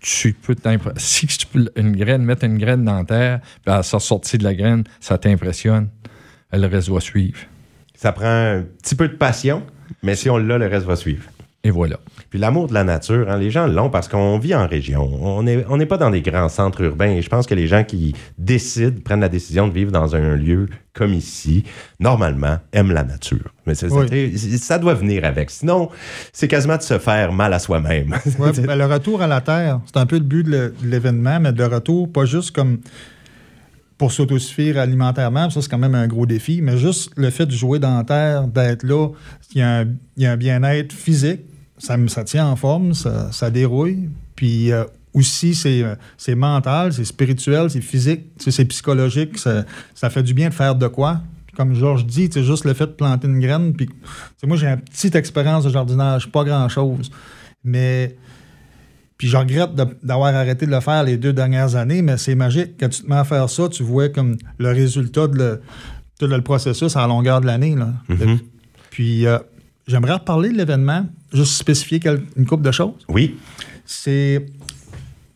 tu 0.00 0.32
peux 0.32 0.54
si 0.96 1.26
tu 1.28 1.46
peux 1.46 1.70
une 1.76 1.96
graine, 1.96 2.22
mettre 2.22 2.44
une 2.44 2.58
graine 2.58 2.84
dans 2.84 2.98
la 2.98 3.04
terre, 3.04 3.40
puis 3.64 3.74
elle 3.74 3.84
sort 3.84 4.02
sortie 4.02 4.38
de 4.38 4.44
la 4.44 4.54
graine, 4.54 4.84
ça 5.00 5.18
t'impressionne, 5.18 5.88
le 6.52 6.66
reste 6.66 6.88
va 6.88 7.00
suivre. 7.00 7.38
Ça 8.00 8.12
prend 8.12 8.26
un 8.26 8.62
petit 8.80 8.94
peu 8.94 9.08
de 9.08 9.14
passion, 9.14 9.64
mais 10.04 10.14
si 10.14 10.30
on 10.30 10.36
l'a, 10.36 10.56
le 10.56 10.68
reste 10.68 10.86
va 10.86 10.94
suivre. 10.94 11.24
Et 11.64 11.72
voilà. 11.72 11.98
Puis 12.30 12.38
l'amour 12.38 12.68
de 12.68 12.74
la 12.74 12.84
nature, 12.84 13.28
hein, 13.28 13.36
les 13.36 13.50
gens 13.50 13.66
l'ont 13.66 13.90
parce 13.90 14.06
qu'on 14.06 14.38
vit 14.38 14.54
en 14.54 14.68
région. 14.68 15.02
On 15.20 15.42
n'est 15.42 15.64
on 15.68 15.84
pas 15.84 15.96
dans 15.96 16.10
des 16.10 16.22
grands 16.22 16.48
centres 16.48 16.80
urbains. 16.82 17.10
Et 17.10 17.22
je 17.22 17.28
pense 17.28 17.48
que 17.48 17.56
les 17.56 17.66
gens 17.66 17.82
qui 17.82 18.14
décident, 18.38 19.00
prennent 19.04 19.18
la 19.20 19.28
décision 19.28 19.66
de 19.66 19.72
vivre 19.72 19.90
dans 19.90 20.14
un 20.14 20.36
lieu 20.36 20.68
comme 20.92 21.12
ici, 21.12 21.64
normalement, 21.98 22.58
aiment 22.72 22.92
la 22.92 23.02
nature. 23.02 23.52
Mais 23.66 23.72
Oui. 23.90 24.38
ça 24.58 24.78
doit 24.78 24.94
venir 24.94 25.24
avec. 25.24 25.50
Sinon, 25.50 25.88
c'est 26.32 26.46
quasiment 26.46 26.76
de 26.76 26.82
se 26.82 27.00
faire 27.00 27.32
mal 27.32 27.52
à 27.52 27.58
soi-même. 27.58 28.14
Ouais, 28.38 28.52
ben, 28.64 28.76
le 28.78 28.86
retour 28.86 29.22
à 29.22 29.26
la 29.26 29.40
Terre, 29.40 29.80
c'est 29.86 29.96
un 29.98 30.06
peu 30.06 30.18
le 30.18 30.24
but 30.24 30.44
de 30.44 30.72
l'événement, 30.84 31.40
mais 31.40 31.52
de 31.52 31.64
retour, 31.64 32.12
pas 32.12 32.26
juste 32.26 32.52
comme 32.52 32.78
pour 33.98 34.12
s'autosuffire 34.12 34.78
alimentairement, 34.78 35.50
ça 35.50 35.60
c'est 35.60 35.68
quand 35.68 35.78
même 35.78 35.96
un 35.96 36.06
gros 36.06 36.24
défi, 36.24 36.62
mais 36.62 36.78
juste 36.78 37.10
le 37.16 37.30
fait 37.30 37.46
de 37.46 37.50
jouer 37.50 37.80
dans 37.80 37.96
la 37.96 38.04
Terre, 38.04 38.46
d'être 38.46 38.84
là, 38.84 39.08
il 39.54 39.58
y 39.58 40.26
a 40.26 40.30
un, 40.32 40.36
bien-être 40.36 40.92
physique, 40.92 41.40
ça, 41.78 41.98
tient 42.24 42.46
en 42.46 42.56
forme, 42.56 42.94
ça, 42.94 43.30
ça 43.32 43.50
dérouille, 43.50 44.08
puis 44.36 44.72
euh, 44.72 44.84
aussi 45.14 45.54
c'est 45.54 45.82
euh, 45.82 45.94
c'est 46.16 46.34
mental, 46.34 46.92
c'est 46.92 47.04
spirituel, 47.04 47.70
c'est 47.70 47.80
physique, 47.80 48.22
c'est 48.38 48.64
psychologique, 48.66 49.36
ça, 49.38 49.64
fait 50.10 50.22
du 50.22 50.32
bien 50.32 50.48
de 50.48 50.54
faire 50.54 50.74
de 50.74 50.86
quoi. 50.86 51.20
Comme 51.56 51.74
Georges 51.74 52.06
dit, 52.06 52.30
c'est 52.32 52.44
juste 52.44 52.64
le 52.64 52.72
fait 52.72 52.86
de 52.86 52.92
planter 52.92 53.26
une 53.26 53.40
graine. 53.40 53.74
Puis, 53.74 53.90
moi, 54.44 54.56
j'ai 54.56 54.68
une 54.68 54.76
petite 54.76 55.16
expérience 55.16 55.64
de 55.64 55.70
jardinage, 55.70 56.30
pas 56.30 56.44
grand-chose. 56.44 57.10
Mais 57.64 58.14
puis 59.18 59.28
je 59.28 59.36
regrette 59.36 59.74
de- 59.74 59.86
d'avoir 60.02 60.34
arrêté 60.34 60.64
de 60.64 60.70
le 60.70 60.80
faire 60.80 61.02
les 61.04 61.16
deux 61.18 61.32
dernières 61.32 61.74
années, 61.76 62.00
mais 62.02 62.16
c'est 62.16 62.34
magique. 62.34 62.72
Quand 62.80 62.88
tu 62.88 63.02
te 63.02 63.08
mets 63.08 63.16
à 63.16 63.24
faire 63.24 63.50
ça, 63.50 63.68
tu 63.68 63.82
vois 63.82 64.08
comme 64.08 64.36
le 64.58 64.68
résultat 64.70 65.26
de 65.26 65.36
le, 65.36 65.60
tout 66.18 66.26
le 66.26 66.40
processus 66.40 66.96
à 66.96 67.00
la 67.02 67.08
longueur 67.08 67.40
de 67.40 67.46
l'année. 67.46 67.76
Mhm. 68.08 68.38
Puis 68.90 69.26
euh, 69.26 69.38
j'aimerais 69.86 70.14
reparler 70.14 70.50
de 70.50 70.56
l'événement, 70.56 71.04
juste 71.32 71.52
spécifier 71.54 72.00
une 72.36 72.46
couple 72.46 72.62
de 72.64 72.70
choses. 72.72 72.94
Oui. 73.08 73.36
C'est 73.84 74.46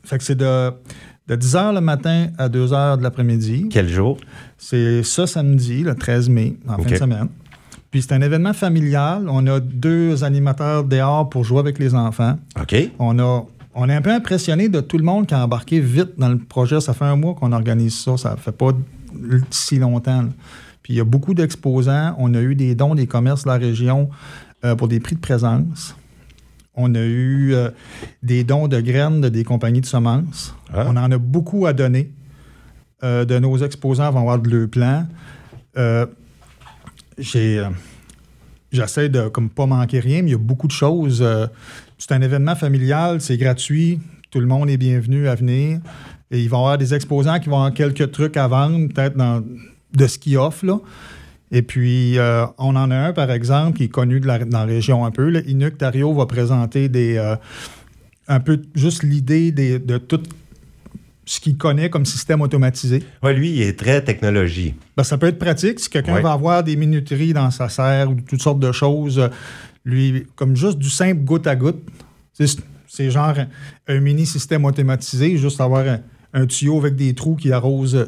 fait 0.04 0.18
que 0.18 0.24
c'est 0.24 0.34
de, 0.34 0.70
de 1.28 1.36
10 1.36 1.54
h 1.54 1.74
le 1.74 1.80
matin 1.80 2.28
à 2.38 2.48
2 2.48 2.66
h 2.68 2.98
de 2.98 3.02
l'après-midi. 3.02 3.68
Quel 3.70 3.88
jour? 3.88 4.18
C'est 4.58 5.02
ça 5.02 5.26
samedi, 5.26 5.82
le 5.82 5.94
13 5.94 6.28
mai, 6.28 6.56
en 6.68 6.76
fin 6.78 6.90
de 6.90 6.96
semaine. 6.96 7.28
Puis 7.90 8.02
c'est 8.02 8.12
un 8.14 8.20
événement 8.22 8.52
familial. 8.52 9.26
On 9.28 9.46
a 9.46 9.60
deux 9.60 10.24
animateurs 10.24 10.84
dehors 10.84 11.28
pour 11.28 11.44
jouer 11.44 11.58
avec 11.60 11.78
les 11.78 11.94
enfants. 11.94 12.38
OK. 12.60 12.74
On 12.98 13.18
a 13.18 13.44
on 13.74 13.88
est 13.88 13.94
un 13.94 14.02
peu 14.02 14.12
impressionné 14.12 14.68
de 14.68 14.80
tout 14.80 14.98
le 14.98 15.04
monde 15.04 15.26
qui 15.26 15.34
a 15.34 15.44
embarqué 15.44 15.80
vite 15.80 16.18
dans 16.18 16.28
le 16.28 16.38
projet. 16.38 16.80
Ça 16.80 16.94
fait 16.94 17.04
un 17.04 17.16
mois 17.16 17.34
qu'on 17.34 17.52
organise 17.52 17.98
ça. 17.98 18.16
Ça 18.16 18.36
fait 18.36 18.52
pas 18.52 18.72
si 19.50 19.78
longtemps. 19.78 20.22
là. 20.22 20.28
Puis 20.82 20.94
il 20.94 20.96
y 20.96 21.00
a 21.00 21.04
beaucoup 21.04 21.34
d'exposants. 21.34 22.14
On 22.18 22.34
a 22.34 22.40
eu 22.40 22.54
des 22.54 22.74
dons 22.74 22.94
des 22.94 23.06
commerces 23.06 23.44
de 23.44 23.48
la 23.48 23.56
région 23.56 24.10
euh, 24.64 24.74
pour 24.74 24.88
des 24.88 25.00
prix 25.00 25.14
de 25.14 25.20
présence. 25.20 25.96
On 26.74 26.94
a 26.94 27.00
eu 27.00 27.54
euh, 27.54 27.70
des 28.22 28.44
dons 28.44 28.66
de 28.68 28.80
graines 28.80 29.20
de 29.20 29.28
des 29.28 29.44
compagnies 29.44 29.80
de 29.80 29.86
semences. 29.86 30.54
Ah. 30.72 30.84
On 30.88 30.96
en 30.96 31.10
a 31.10 31.18
beaucoup 31.18 31.66
à 31.66 31.72
donner. 31.72 32.10
Euh, 33.04 33.24
de 33.24 33.38
nos 33.38 33.56
exposants 33.58 34.10
vont 34.12 34.20
avoir 34.20 34.38
de 34.38 34.48
leur 34.48 34.68
plan. 34.68 35.06
J'ai, 37.18 37.66
j'essaie 38.70 39.08
de 39.08 39.28
comme 39.28 39.50
pas 39.50 39.66
manquer 39.66 40.00
rien, 40.00 40.22
mais 40.22 40.28
il 40.28 40.32
y 40.32 40.36
a 40.36 40.38
beaucoup 40.38 40.66
de 40.66 40.72
choses. 40.72 41.24
C'est 42.04 42.14
un 42.14 42.20
événement 42.20 42.56
familial, 42.56 43.20
c'est 43.20 43.36
gratuit, 43.36 44.00
tout 44.32 44.40
le 44.40 44.46
monde 44.46 44.68
est 44.68 44.76
bienvenu 44.76 45.28
à 45.28 45.36
venir. 45.36 45.78
Et 46.32 46.40
il 46.40 46.48
va 46.48 46.56
y 46.56 46.60
avoir 46.60 46.76
des 46.76 46.94
exposants 46.94 47.38
qui 47.38 47.48
vont 47.48 47.58
avoir 47.58 47.72
quelques 47.72 48.10
trucs 48.10 48.36
à 48.36 48.48
vendre, 48.48 48.88
peut-être 48.92 49.16
dans, 49.16 49.40
de 49.94 50.06
ce 50.08 50.18
qu'ils 50.18 50.36
offrent. 50.36 50.66
Là. 50.66 50.80
Et 51.52 51.62
puis, 51.62 52.18
euh, 52.18 52.44
on 52.58 52.74
en 52.74 52.90
a 52.90 52.96
un, 52.96 53.12
par 53.12 53.30
exemple, 53.30 53.76
qui 53.78 53.84
est 53.84 53.88
connu 53.88 54.18
de 54.18 54.26
la, 54.26 54.40
dans 54.40 54.58
la 54.58 54.64
région 54.64 55.04
un 55.04 55.12
peu. 55.12 55.30
Le 55.30 55.48
Inuk 55.48 55.78
Tario 55.78 56.12
va 56.12 56.26
présenter 56.26 56.88
des, 56.88 57.18
euh, 57.18 57.36
un 58.26 58.40
peu 58.40 58.60
juste 58.74 59.04
l'idée 59.04 59.52
de 59.52 59.98
tout 59.98 60.22
ce 61.24 61.38
qu'il 61.38 61.56
connaît 61.56 61.88
comme 61.88 62.04
système 62.04 62.40
automatisé. 62.40 63.04
Ouais, 63.22 63.32
lui, 63.32 63.52
il 63.52 63.62
est 63.62 63.78
très 63.78 64.02
technologie. 64.02 64.74
Ben, 64.96 65.04
ça 65.04 65.18
peut 65.18 65.28
être 65.28 65.38
pratique 65.38 65.78
si 65.78 65.88
quelqu'un 65.88 66.14
Ouais. 66.14 66.20
va 66.22 66.32
avoir 66.32 66.64
des 66.64 66.74
minuteries 66.74 67.32
dans 67.32 67.52
sa 67.52 67.68
serre 67.68 68.10
ou 68.10 68.16
toutes 68.16 68.42
sortes 68.42 68.58
de 68.58 68.72
choses. 68.72 69.30
Euh, 69.86 69.90
Lui, 69.90 70.26
comme 70.36 70.56
juste 70.56 70.78
du 70.78 70.90
simple 70.90 71.20
goutte 71.20 71.46
à 71.46 71.56
goutte. 71.56 71.82
C'est 72.88 73.10
genre 73.10 73.34
un, 73.88 74.00
mini 74.00 74.26
système 74.26 74.64
automatisé, 74.64 75.36
juste 75.36 75.60
avoir 75.60 75.84
un, 76.32 76.46
tuyau 76.46 76.78
avec 76.78 76.96
des 76.96 77.14
trous 77.14 77.36
qui 77.36 77.52
arrose, 77.52 77.94
euh, 77.94 78.06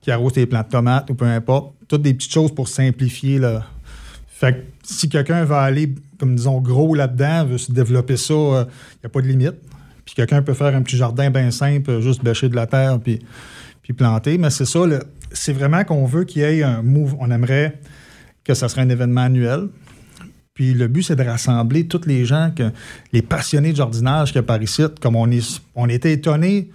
qui 0.00 0.10
arrose 0.10 0.34
tes 0.34 0.46
plants 0.46 0.62
de 0.62 0.68
tomates 0.68 1.10
ou 1.10 1.14
peu 1.14 1.24
importe. 1.24 1.74
Toutes 1.88 2.02
des 2.02 2.14
petites 2.14 2.32
choses 2.32 2.54
pour 2.54 2.68
simplifier. 2.68 3.38
Là. 3.38 3.66
Fait 4.28 4.52
que 4.52 4.58
si 4.82 5.08
quelqu'un 5.08 5.44
va 5.44 5.62
aller, 5.62 5.94
comme 6.18 6.34
disons, 6.34 6.60
gros 6.60 6.94
là-dedans, 6.94 7.46
veut 7.46 7.58
se 7.58 7.72
développer 7.72 8.16
ça, 8.16 8.34
il 8.34 9.00
n'y 9.02 9.06
a 9.06 9.08
pas 9.08 9.20
de 9.20 9.28
limite. 9.28 9.56
Puis 10.04 10.14
quelqu'un 10.14 10.42
peut 10.42 10.54
faire 10.54 10.74
un 10.74 10.82
petit 10.82 10.96
jardin 10.96 11.30
bien 11.30 11.50
simple, 11.50 11.90
euh, 11.90 12.00
juste 12.00 12.22
bêcher 12.22 12.48
de 12.48 12.56
la 12.56 12.66
terre 12.66 12.98
puis, 13.00 13.20
puis 13.82 13.92
planter. 13.92 14.38
Mais 14.38 14.50
c'est 14.50 14.64
ça, 14.64 14.80
c'est 15.32 15.52
vraiment 15.52 15.84
qu'on 15.84 16.04
veut 16.06 16.24
qu'il 16.24 16.42
y 16.42 16.44
ait 16.44 16.62
un 16.62 16.82
move. 16.82 17.14
On 17.20 17.30
aimerait 17.30 17.78
que 18.44 18.54
ça 18.54 18.68
serait 18.68 18.82
un 18.82 18.88
événement 18.88 19.22
annuel. 19.22 19.68
Puis 20.54 20.74
le 20.74 20.86
but, 20.86 21.02
c'est 21.02 21.16
de 21.16 21.22
rassembler 21.24 21.86
tous 21.86 22.02
les 22.06 22.24
gens, 22.26 22.50
que, 22.54 22.64
les 23.12 23.22
passionnés 23.22 23.72
de 23.72 23.76
jardinage 23.76 24.28
qu'il 24.32 24.36
y 24.36 24.38
a 24.40 24.42
par 24.42 24.62
ici. 24.62 24.82
Comme 25.00 25.16
on, 25.16 25.30
est, 25.30 25.62
on 25.74 25.88
était 25.88 26.12
étonnés, 26.12 26.68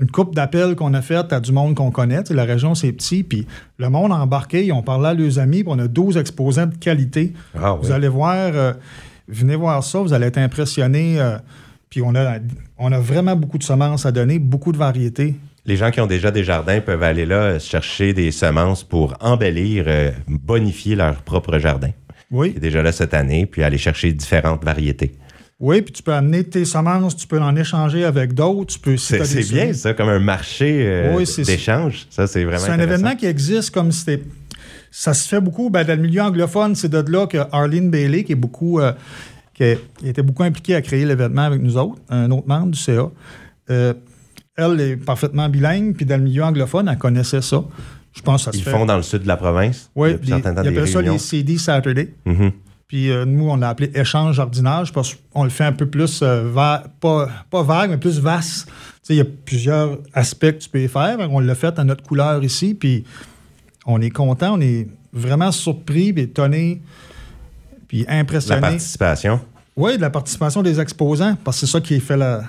une 0.00 0.10
coupe 0.10 0.34
d'appels 0.34 0.74
qu'on 0.74 0.92
a 0.94 1.02
fait 1.02 1.32
à 1.32 1.38
du 1.38 1.52
monde 1.52 1.76
qu'on 1.76 1.92
connaît. 1.92 2.22
La 2.30 2.44
région, 2.44 2.74
c'est 2.74 2.90
petit. 2.90 3.22
Puis 3.22 3.46
le 3.78 3.88
monde 3.90 4.10
a 4.10 4.16
embarqué, 4.16 4.64
ils 4.66 4.72
ont 4.72 4.82
parlé 4.82 5.08
à 5.08 5.14
leurs 5.14 5.38
amis. 5.38 5.62
Puis 5.62 5.72
on 5.72 5.78
a 5.78 5.86
12 5.86 6.16
exposants 6.16 6.66
de 6.66 6.74
qualité. 6.74 7.32
Ah, 7.56 7.76
Vous 7.80 7.88
oui. 7.88 7.92
allez 7.92 8.08
voir, 8.08 8.36
euh, 8.54 8.72
venez 9.28 9.54
voir 9.54 9.84
ça, 9.84 10.00
vous 10.00 10.12
allez 10.12 10.26
être 10.26 10.38
impressionnés. 10.38 11.20
euh, 11.20 11.38
puis 11.90 12.00
on 12.02 12.14
a, 12.16 12.38
on 12.78 12.90
a 12.90 12.98
vraiment 12.98 13.36
beaucoup 13.36 13.58
de 13.58 13.62
semences 13.62 14.04
à 14.06 14.10
donner, 14.12 14.38
beaucoup 14.40 14.72
de 14.72 14.78
variétés. 14.78 15.36
Les 15.64 15.76
gens 15.76 15.90
qui 15.92 16.00
ont 16.00 16.06
déjà 16.06 16.30
des 16.32 16.42
jardins 16.42 16.80
peuvent 16.80 17.02
aller 17.04 17.26
là 17.26 17.36
euh, 17.36 17.58
chercher 17.60 18.14
des 18.14 18.32
semences 18.32 18.82
pour 18.82 19.14
embellir, 19.20 19.84
bonifier 20.26 20.96
leur 20.96 21.16
propre 21.22 21.58
jardin. 21.58 21.90
Oui. 22.32 22.50
Il 22.52 22.56
est 22.56 22.60
déjà 22.60 22.82
là 22.82 22.90
cette 22.92 23.14
année, 23.14 23.46
puis 23.46 23.62
aller 23.62 23.78
chercher 23.78 24.12
différentes 24.12 24.64
variétés. 24.64 25.12
Oui, 25.60 25.80
puis 25.82 25.92
tu 25.92 26.02
peux 26.02 26.12
amener 26.12 26.42
tes 26.42 26.64
semences, 26.64 27.16
tu 27.16 27.26
peux 27.28 27.40
en 27.40 27.54
échanger 27.54 28.04
avec 28.04 28.32
d'autres. 28.34 28.72
Tu 28.74 28.80
peux, 28.80 28.96
si 28.96 29.14
C'est 29.24 29.48
bien 29.52 29.72
ça, 29.72 29.94
comme 29.94 30.08
un 30.08 30.18
marché 30.18 30.84
euh, 30.88 31.14
Oui, 31.14 31.24
d'échange. 31.44 32.06
Ça, 32.10 32.26
c'est 32.26 32.42
vraiment 32.42 32.58
C'est 32.64 32.72
un 32.72 32.80
événement 32.80 33.14
qui 33.14 33.26
existe 33.26 33.70
comme 33.70 33.92
c'était. 33.92 34.22
Ça 34.90 35.14
se 35.14 35.28
fait 35.28 35.40
beaucoup. 35.40 35.70
Ben, 35.70 35.84
dans 35.84 35.94
le 35.94 36.02
milieu 36.02 36.22
anglophone, 36.22 36.74
c'est 36.74 36.88
de 36.88 36.98
là 37.12 37.26
que 37.28 37.38
Arlene 37.52 37.90
Bailey, 37.90 38.24
qui 38.24 38.32
est 38.32 38.36
beaucoup. 38.36 38.80
euh, 38.80 38.92
qui, 39.54 39.64
a- 39.64 39.76
qui 39.98 40.08
était 40.08 40.22
beaucoup 40.22 40.42
impliquée 40.42 40.74
à 40.74 40.80
créer 40.82 41.04
l'événement 41.04 41.42
avec 41.42 41.60
nous 41.62 41.76
autres, 41.76 42.00
un 42.08 42.30
autre 42.30 42.48
membre 42.48 42.70
du 42.72 42.78
CA. 42.78 43.10
euh, 43.70 43.94
elle 44.56 44.80
est 44.80 44.96
parfaitement 44.96 45.48
bilingue, 45.48 45.94
puis 45.94 46.04
dans 46.06 46.16
le 46.16 46.22
milieu 46.24 46.42
anglophone, 46.42 46.88
elle 46.88 46.98
connaissait 46.98 47.40
ça. 47.42 47.62
Je 48.14 48.20
pense 48.22 48.40
que 48.42 48.44
ça 48.46 48.52
se 48.52 48.58
Ils 48.58 48.64
fait. 48.64 48.70
font 48.70 48.84
dans 48.86 48.96
le 48.96 49.02
sud 49.02 49.22
de 49.22 49.28
la 49.28 49.36
province. 49.36 49.90
Oui, 49.96 50.16
ils 50.22 50.32
appellent 50.34 50.88
ça 50.88 51.00
les 51.02 51.18
CD 51.18 51.58
Saturday. 51.58 52.12
Mhm. 52.26 52.52
Puis 52.88 53.10
euh, 53.10 53.24
nous, 53.24 53.48
on 53.48 53.56
l'a 53.56 53.70
appelé 53.70 53.90
échange 53.94 54.36
jardinage 54.36 54.92
parce 54.92 55.16
qu'on 55.32 55.44
le 55.44 55.50
fait 55.50 55.64
un 55.64 55.72
peu 55.72 55.86
plus, 55.86 56.20
euh, 56.22 56.42
va- 56.52 56.84
pas, 57.00 57.26
pas 57.50 57.62
vague, 57.62 57.88
mais 57.90 57.96
plus 57.96 58.18
vaste. 58.20 58.66
Tu 58.66 58.72
sais, 59.02 59.14
il 59.14 59.16
y 59.16 59.20
a 59.20 59.24
plusieurs 59.24 59.98
aspects 60.12 60.40
que 60.52 60.58
tu 60.58 60.68
peux 60.68 60.82
y 60.82 60.88
faire. 60.88 61.16
On 61.30 61.40
l'a 61.40 61.54
fait 61.54 61.78
à 61.78 61.84
notre 61.84 62.02
couleur 62.04 62.44
ici, 62.44 62.74
puis 62.74 63.04
on 63.86 64.00
est 64.02 64.10
content, 64.10 64.54
on 64.58 64.60
est 64.60 64.88
vraiment 65.14 65.50
surpris, 65.52 66.12
puis 66.12 66.24
étonné, 66.24 66.82
puis 67.88 68.04
La 68.06 68.18
impressionné. 68.18 68.60
participation. 68.60 69.40
Oui, 69.74 69.96
de 69.96 70.02
la 70.02 70.10
participation 70.10 70.62
des 70.62 70.78
exposants, 70.78 71.36
parce 71.42 71.58
que 71.60 71.66
c'est 71.66 71.72
ça 71.72 71.80
qui 71.80 71.98
fait 71.98 72.16
la... 72.18 72.42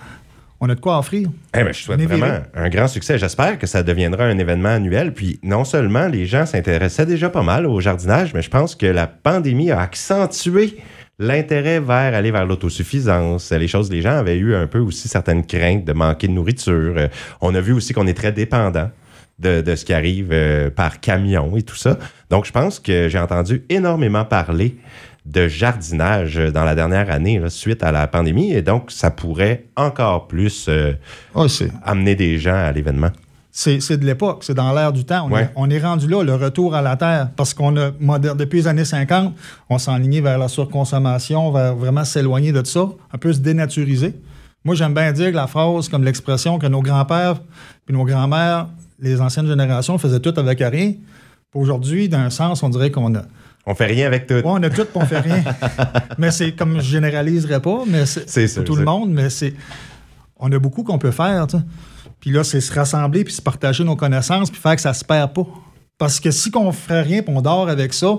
On 0.66 0.70
a 0.70 0.76
de 0.76 0.80
quoi 0.80 0.98
offrir. 0.98 1.28
Eh 1.54 1.62
ben, 1.62 1.74
je 1.74 1.84
souhaite 1.84 2.00
vraiment 2.00 2.40
un 2.56 2.70
grand 2.70 2.88
succès. 2.88 3.18
J'espère 3.18 3.60
que 3.60 3.68
ça 3.68 3.84
deviendra 3.84 4.24
un 4.24 4.38
événement 4.38 4.70
annuel. 4.70 5.14
Puis 5.14 5.38
non 5.44 5.66
seulement 5.66 6.08
les 6.08 6.26
gens 6.26 6.46
s'intéressaient 6.46 7.06
déjà 7.06 7.30
pas 7.30 7.44
mal 7.44 7.66
au 7.66 7.82
jardinage, 7.82 8.34
mais 8.34 8.42
je 8.42 8.50
pense 8.50 8.74
que 8.74 8.86
la 8.86 9.06
pandémie 9.06 9.72
a 9.72 9.82
accentué 9.82 10.78
l'intérêt 11.20 11.82
vers 11.82 12.16
aller 12.16 12.32
vers 12.32 12.46
l'autosuffisance. 12.46 13.52
Les 13.52 13.68
choses, 13.68 13.92
les 13.92 14.02
gens 14.02 14.18
avaient 14.18 14.38
eu 14.38 14.56
un 14.56 14.68
peu 14.68 14.80
aussi 14.80 15.10
certaines 15.10 15.46
craintes 15.46 15.84
de 15.84 15.92
manquer 15.92 16.30
de 16.30 16.34
nourriture. 16.34 16.94
Euh, 16.96 17.08
On 17.42 17.54
a 17.56 17.60
vu 17.60 17.74
aussi 17.74 17.92
qu'on 17.92 18.08
est 18.08 18.14
très 18.14 18.32
dépendant 18.32 18.90
de, 19.40 19.60
de 19.60 19.76
ce 19.76 19.84
qui 19.84 19.92
arrive 19.92 20.30
euh, 20.32 20.70
par 20.70 21.02
camion 21.02 21.58
et 21.58 21.64
tout 21.64 21.76
ça. 21.76 22.00
Donc, 22.30 22.46
je 22.46 22.54
pense 22.54 22.80
que 22.80 23.10
j'ai 23.10 23.20
entendu 23.20 23.64
énormément 23.68 24.24
parler 24.24 24.78
de 25.26 25.48
jardinage 25.48 26.36
dans 26.54 26.64
la 26.66 26.76
dernière 26.76 27.10
année 27.10 27.40
là, 27.40 27.50
suite 27.50 27.84
à 27.84 27.92
la 27.92 28.08
pandémie. 28.08 28.52
Et 28.52 28.62
donc, 28.62 28.92
ça 28.92 29.10
pourrait 29.12 29.66
encore 29.76 30.28
plus 30.28 30.66
euh, 30.70 30.94
Ah, 31.36 31.46
amener 31.86 32.16
des 32.16 32.38
gens 32.40 32.56
à 32.56 32.72
l'événement. 32.72 33.10
C'est, 33.56 33.78
de 33.98 34.06
l'époque, 34.06 34.44
c'est 34.44 34.56
dans 34.56 34.74
l'air 34.74 34.92
du 34.92 35.06
temps. 35.06 35.28
On, 35.30 35.32
Ouais. 35.34 35.44
est, 35.44 35.50
on 35.56 35.70
est 35.70 35.80
rendu 35.80 36.08
là, 36.08 36.24
le 36.24 36.34
retour 36.34 36.74
à 36.74 36.82
la 36.82 36.96
terre, 36.98 37.30
parce 37.36 37.54
qu'on 37.54 37.78
a, 37.78 37.92
depuis 37.92 38.62
les 38.62 38.68
années 38.68 38.84
50, 38.84 39.32
on 39.70 39.78
s'est 39.78 39.92
enligné 39.92 40.22
vers 40.22 40.40
la 40.40 40.48
surconsommation, 40.48 41.52
vers 41.52 41.76
vraiment 41.76 42.04
s'éloigner 42.04 42.52
de 42.52 42.64
ça, 42.66 42.88
un 43.14 43.18
peu 43.20 43.32
se 43.32 43.40
dénaturiser. 43.40 44.16
Moi, 44.66 44.74
j'aime 44.76 44.94
bien 44.96 45.12
dire 45.12 45.30
que 45.30 45.36
la 45.36 45.46
phrase, 45.48 45.88
comme 45.88 46.04
l'expression 46.04 46.58
que 46.58 46.66
nos 46.68 46.82
grands-pères 46.82 47.42
puis 47.86 47.96
nos 47.96 48.06
grands-mères, 48.06 48.68
les 49.00 49.22
anciennes 49.22 49.48
générations, 49.48 49.98
faisaient 50.00 50.20
tout 50.20 50.34
avec 50.38 50.60
rien. 50.60 50.94
Aujourd'hui, 51.54 52.10
d'un 52.10 52.30
sens, 52.32 52.64
on 52.64 52.70
dirait 52.70 52.90
qu'on 52.90 53.14
a. 53.16 53.22
On 53.66 53.76
fait 53.76 53.86
rien 53.86 54.08
avec 54.08 54.28
tout. 54.28 54.34
Ouais, 54.34 54.44
on 54.46 54.62
a 54.62 54.70
tout, 54.70 54.86
on 54.94 55.06
fait 55.06 55.20
rien. 55.20 55.44
mais 56.18 56.32
c'est 56.32 56.52
comme 56.52 56.82
je 56.82 56.86
généraliserais 56.86 57.62
pas, 57.62 57.84
mais 57.88 58.06
c'est 58.06 58.54
pour 58.56 58.64
tout 58.64 58.76
le 58.76 58.86
monde, 58.86 59.12
mais 59.12 59.30
c'est. 59.30 59.54
On 60.38 60.52
a 60.52 60.60
beaucoup 60.60 60.84
qu'on 60.84 60.98
peut 60.98 61.12
faire. 61.12 61.48
Puis 62.20 62.32
là, 62.32 62.44
c'est 62.44 62.60
se 62.60 62.74
rassembler, 62.74 63.24
puis 63.24 63.34
se 63.34 63.42
partager 63.42 63.84
nos 63.84 63.96
connaissances, 63.96 64.50
puis 64.52 64.60
faire 64.60 64.76
que 64.76 64.82
ça 64.82 64.94
se 64.94 65.06
perd 65.06 65.34
pas. 65.34 65.46
Parce 65.98 66.20
que 66.20 66.32
si 66.32 66.52
on 66.56 66.72
ferait 66.72 67.02
rien, 67.02 67.22
puis 67.22 67.34
on 67.34 67.42
dort 67.42 67.70
avec 67.70 67.94
ça, 67.94 68.18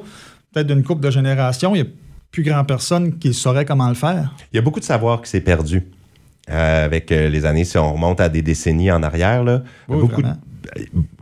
peut-être 0.52 0.66
d'une 0.66 0.82
couple 0.82 1.02
de 1.02 1.10
générations, 1.10 1.74
il 1.74 1.82
n'y 1.82 1.88
a 1.88 1.90
plus 2.30 2.42
grand 2.42 2.64
personne 2.64 3.18
qui 3.18 3.34
saurait 3.34 3.64
comment 3.64 3.88
le 3.88 3.94
faire. 3.94 4.34
Il 4.52 4.56
y 4.56 4.58
a 4.58 4.62
beaucoup 4.62 4.80
de 4.80 4.84
savoir 4.84 5.20
qui 5.20 5.30
s'est 5.30 5.40
perdu 5.40 5.84
euh, 6.50 6.84
avec 6.84 7.12
euh, 7.12 7.28
les 7.28 7.44
années. 7.44 7.64
Si 7.64 7.76
on 7.78 7.92
remonte 7.92 8.20
à 8.20 8.28
des 8.28 8.42
décennies 8.42 8.90
en 8.90 9.02
arrière, 9.02 9.44
là, 9.44 9.62
Oui, 9.88 10.00
beaucoup 10.00 10.20
vraiment. 10.20 10.36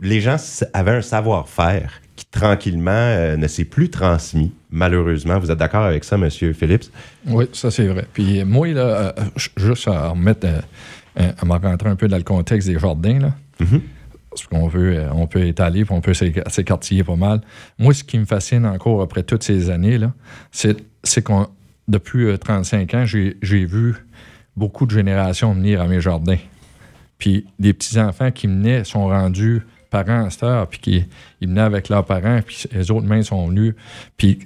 Les 0.01 0.21
gens 0.21 0.37
avaient 0.73 0.91
un 0.91 1.01
savoir-faire 1.01 2.01
qui 2.15 2.25
tranquillement 2.25 2.91
euh, 2.91 3.35
ne 3.37 3.47
s'est 3.47 3.65
plus 3.65 3.89
transmis. 3.89 4.51
Malheureusement, 4.71 5.39
vous 5.39 5.49
êtes 5.51 5.57
d'accord 5.57 5.83
avec 5.83 6.03
ça, 6.03 6.17
Monsieur 6.17 6.53
Phillips? 6.53 6.85
Oui, 7.27 7.45
ça 7.53 7.71
c'est 7.71 7.87
vrai. 7.87 8.05
Puis 8.13 8.43
moi, 8.43 8.67
là, 8.67 8.81
euh, 8.81 9.11
juste 9.57 9.87
à 9.87 10.09
remettre, 10.09 10.47
euh, 11.19 11.31
à 11.39 11.45
me 11.45 11.51
rentrer 11.53 11.89
un 11.89 11.95
peu 11.95 12.07
dans 12.07 12.17
le 12.17 12.23
contexte 12.23 12.67
des 12.67 12.77
jardins, 12.79 13.19
là, 13.19 13.31
Mhm. 13.59 13.81
parce 14.29 14.45
qu'on 14.47 14.67
veut, 14.67 15.03
on 15.13 15.25
peut 15.27 15.45
étaler, 15.45 15.83
on 15.89 16.01
peut 16.01 16.11
s'éc- 16.13 16.47
s'écartiller 16.49 17.03
pas 17.03 17.15
mal. 17.15 17.41
Moi, 17.79 17.93
ce 17.93 18.03
qui 18.03 18.17
me 18.19 18.25
fascine 18.25 18.65
encore 18.65 19.01
après 19.01 19.23
toutes 19.23 19.43
ces 19.43 19.69
années, 19.69 19.97
là, 19.97 20.11
c'est, 20.51 20.75
qu'on, 21.23 21.47
depuis 21.87 22.25
euh, 22.25 22.37
35 22.37 22.93
ans, 22.93 23.05
j'ai 23.05 23.65
vu 23.65 23.95
beaucoup 24.55 24.85
de 24.85 24.91
générations 24.91 25.53
venir 25.53 25.81
à 25.81 25.87
mes 25.87 25.99
jardins. 26.01 26.37
Puis 27.23 27.45
des 27.57 27.71
petits-enfants 27.71 28.31
qui 28.31 28.47
venaient 28.47 28.83
sont 28.83 29.07
rendus 29.07 29.61
parents 29.89 30.25
à 30.25 30.29
cette 30.29 30.43
heure, 30.43 30.67
puis 30.67 30.79
qui 30.79 31.05
ils 31.39 31.47
venaient 31.47 31.61
avec 31.61 31.87
leurs 31.87 32.03
parents, 32.03 32.41
puis 32.45 32.65
les 32.73 32.91
autres 32.91 33.07
mains 33.07 33.21
sont 33.21 33.47
venus, 33.47 33.75
puis 34.17 34.39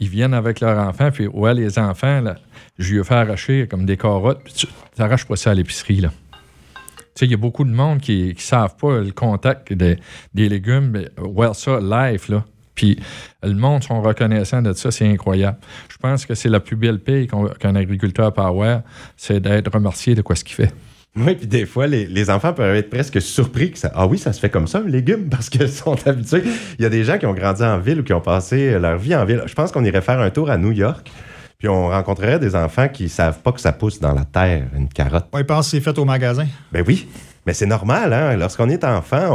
ils 0.00 0.08
viennent 0.08 0.34
avec 0.34 0.58
leurs 0.58 0.76
enfants, 0.80 1.12
puis 1.12 1.28
ouais, 1.28 1.54
les 1.54 1.78
enfants, 1.78 2.20
là, 2.20 2.34
je 2.76 2.92
lui 2.92 3.00
ai 3.00 3.04
fait 3.04 3.14
arracher 3.14 3.68
comme 3.70 3.86
des 3.86 3.96
carottes, 3.96 4.40
puis 4.42 4.52
tu 4.52 4.66
n'arraches 4.98 5.26
pas 5.26 5.36
ça 5.36 5.52
à 5.52 5.54
l'épicerie, 5.54 6.00
là. 6.00 6.10
Tu 6.10 7.00
sais, 7.14 7.26
il 7.26 7.30
y 7.30 7.34
a 7.34 7.36
beaucoup 7.36 7.62
de 7.62 7.70
monde 7.70 8.00
qui 8.00 8.34
ne 8.34 8.40
savent 8.40 8.74
pas 8.74 8.98
le 8.98 9.12
contact 9.12 9.72
des, 9.72 9.96
légumes, 10.34 10.90
mais 10.90 11.08
well, 11.18 11.54
ça, 11.54 11.78
life, 11.80 12.28
là. 12.28 12.44
Puis 12.74 12.98
le 13.44 13.54
monde 13.54 13.84
sont 13.84 14.02
reconnaissants 14.02 14.60
de 14.60 14.72
ça, 14.72 14.90
c'est 14.90 15.08
incroyable. 15.08 15.58
Je 15.88 15.98
pense 15.98 16.26
que 16.26 16.34
c'est 16.34 16.48
la 16.48 16.58
plus 16.58 16.74
belle 16.74 16.98
paye 16.98 17.28
qu'un 17.60 17.76
agriculteur 17.76 18.34
peut 18.34 18.42
avoir, 18.42 18.82
c'est 19.16 19.38
d'être 19.38 19.72
remercié 19.72 20.16
de 20.16 20.22
quoi 20.22 20.34
ce 20.34 20.42
qu'il 20.42 20.56
fait. 20.56 20.72
Oui, 21.14 21.34
puis 21.34 21.46
des 21.46 21.66
fois, 21.66 21.86
les, 21.86 22.06
les 22.06 22.30
enfants 22.30 22.54
peuvent 22.54 22.74
être 22.74 22.88
presque 22.88 23.20
surpris 23.20 23.70
que 23.72 23.78
ça. 23.78 23.92
Ah 23.94 24.06
oui, 24.06 24.16
ça 24.18 24.32
se 24.32 24.40
fait 24.40 24.48
comme 24.48 24.66
ça, 24.66 24.78
un 24.78 24.88
légume, 24.88 25.28
parce 25.30 25.50
qu'ils 25.50 25.68
sont 25.68 25.96
habitués. 26.08 26.42
Il 26.78 26.82
y 26.82 26.86
a 26.86 26.88
des 26.88 27.04
gens 27.04 27.18
qui 27.18 27.26
ont 27.26 27.34
grandi 27.34 27.62
en 27.62 27.78
ville 27.78 28.00
ou 28.00 28.02
qui 28.02 28.12
ont 28.14 28.20
passé 28.22 28.78
leur 28.78 28.96
vie 28.98 29.14
en 29.14 29.24
ville. 29.26 29.42
Je 29.46 29.54
pense 29.54 29.72
qu'on 29.72 29.84
irait 29.84 30.00
faire 30.00 30.20
un 30.20 30.30
tour 30.30 30.48
à 30.48 30.56
New 30.56 30.72
York, 30.72 31.10
puis 31.58 31.68
on 31.68 31.88
rencontrerait 31.88 32.38
des 32.38 32.56
enfants 32.56 32.88
qui 32.88 33.08
savent 33.10 33.40
pas 33.40 33.52
que 33.52 33.60
ça 33.60 33.72
pousse 33.72 34.00
dans 34.00 34.14
la 34.14 34.24
terre, 34.24 34.64
une 34.74 34.88
carotte. 34.88 35.26
On 35.32 35.44
pense 35.44 35.66
que 35.66 35.70
c'est 35.72 35.80
fait 35.82 35.98
au 35.98 36.04
magasin. 36.06 36.46
Ben 36.72 36.82
oui. 36.86 37.06
Mais 37.44 37.54
c'est 37.54 37.66
normal, 37.66 38.12
hein? 38.12 38.36
Lorsqu'on 38.36 38.68
est 38.68 38.84
enfant, 38.84 39.26
on, 39.32 39.34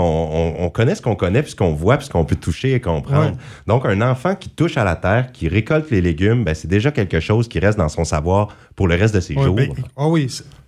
on- 0.61 0.65
on 0.65 0.69
connaît 0.69 0.95
ce 0.95 1.01
qu'on 1.01 1.15
connaît, 1.15 1.41
puis 1.43 1.51
ce 1.51 1.55
qu'on 1.57 1.73
voit, 1.73 1.97
puis 1.97 2.05
ce 2.07 2.09
qu'on 2.11 2.23
peut 2.23 2.37
toucher 2.37 2.71
et 2.73 2.79
comprendre. 2.79 3.31
Ouais. 3.31 3.37
Donc, 3.67 3.85
un 3.85 3.99
enfant 4.01 4.33
qui 4.33 4.49
touche 4.49 4.77
à 4.77 4.85
la 4.85 4.95
terre, 4.95 5.33
qui 5.33 5.49
récolte 5.49 5.91
les 5.91 5.99
légumes, 5.99 6.45
ben, 6.45 6.55
c'est 6.55 6.69
déjà 6.69 6.89
quelque 6.91 7.19
chose 7.19 7.49
qui 7.49 7.59
reste 7.59 7.77
dans 7.77 7.89
son 7.89 8.05
savoir 8.05 8.47
pour 8.77 8.87
le 8.87 8.95
reste 8.95 9.13
de 9.13 9.19
ses 9.19 9.35
Ouais, 9.35 9.43
jours. 9.43 9.55
ben, 9.57 9.67
ah 9.97 10.07
oui. 10.07 10.27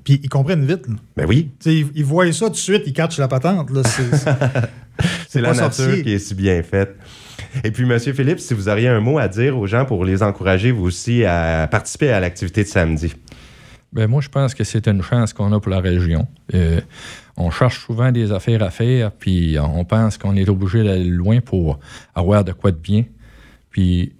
Puis 0.09 0.19
ils 0.23 0.29
comprennent 0.29 0.65
vite. 0.65 0.87
là. 0.87 0.95
Ben 1.17 1.25
oui, 1.27 1.51
Tu 1.59 1.69
sais, 1.69 1.75
Ils, 1.75 1.87
ils 1.93 2.03
voient 2.03 2.31
ça 2.33 2.45
tout 2.47 2.53
de 2.53 2.57
suite, 2.57 2.81
ils 2.87 2.93
catchent 2.93 3.19
la 3.19 3.27
patente. 3.27 3.69
là. 3.69 3.83
C'est- 3.83 4.33
c'est 5.27 5.39
la 5.41 5.53
nature 5.53 5.71
sorcier. 5.71 6.01
qui 6.01 6.13
est 6.13 6.17
si 6.19 6.33
bien 6.33 6.63
faite. 6.63 6.95
Et 7.63 7.69
puis, 7.69 7.85
Monsieur 7.85 8.13
Philippe, 8.13 8.39
si 8.39 8.55
vous 8.55 8.69
auriez 8.69 8.87
un 8.87 9.01
mot 9.01 9.19
à 9.19 9.27
dire 9.27 9.55
aux 9.55 9.67
gens 9.67 9.85
pour 9.85 10.03
les 10.05 10.23
encourager, 10.23 10.71
vous 10.71 10.85
aussi, 10.85 11.23
à 11.25 11.67
participer 11.69 12.09
à 12.09 12.19
l'activité 12.19 12.63
de 12.63 12.67
samedi? 12.67 13.13
Ben 13.93 14.07
moi, 14.07 14.19
je 14.21 14.29
pense 14.29 14.55
que 14.55 14.63
c'est 14.63 14.87
une 14.87 15.03
chance 15.03 15.31
qu'on 15.31 15.51
a 15.53 15.59
pour 15.59 15.69
la 15.71 15.79
région. 15.79 16.27
Euh, 16.55 16.81
on 17.37 17.51
cherche 17.51 17.85
souvent 17.85 18.11
des 18.11 18.31
affaires 18.31 18.63
à 18.63 18.71
faire, 18.71 19.11
puis 19.11 19.57
on 19.59 19.85
pense 19.85 20.17
qu'on 20.17 20.35
est 20.35 20.49
obligé 20.49 20.83
d'aller 20.83 21.03
loin 21.05 21.39
pour 21.39 21.79
avoir 22.15 22.43
de 22.43 22.51
quoi 22.51 22.71
de 22.71 22.77
bien. 22.77 23.05
Puis 23.69 24.13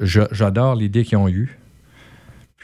j'adore 0.00 0.74
l'idée 0.74 1.04
qu'ils 1.04 1.18
ont 1.18 1.28
eue. 1.28 1.56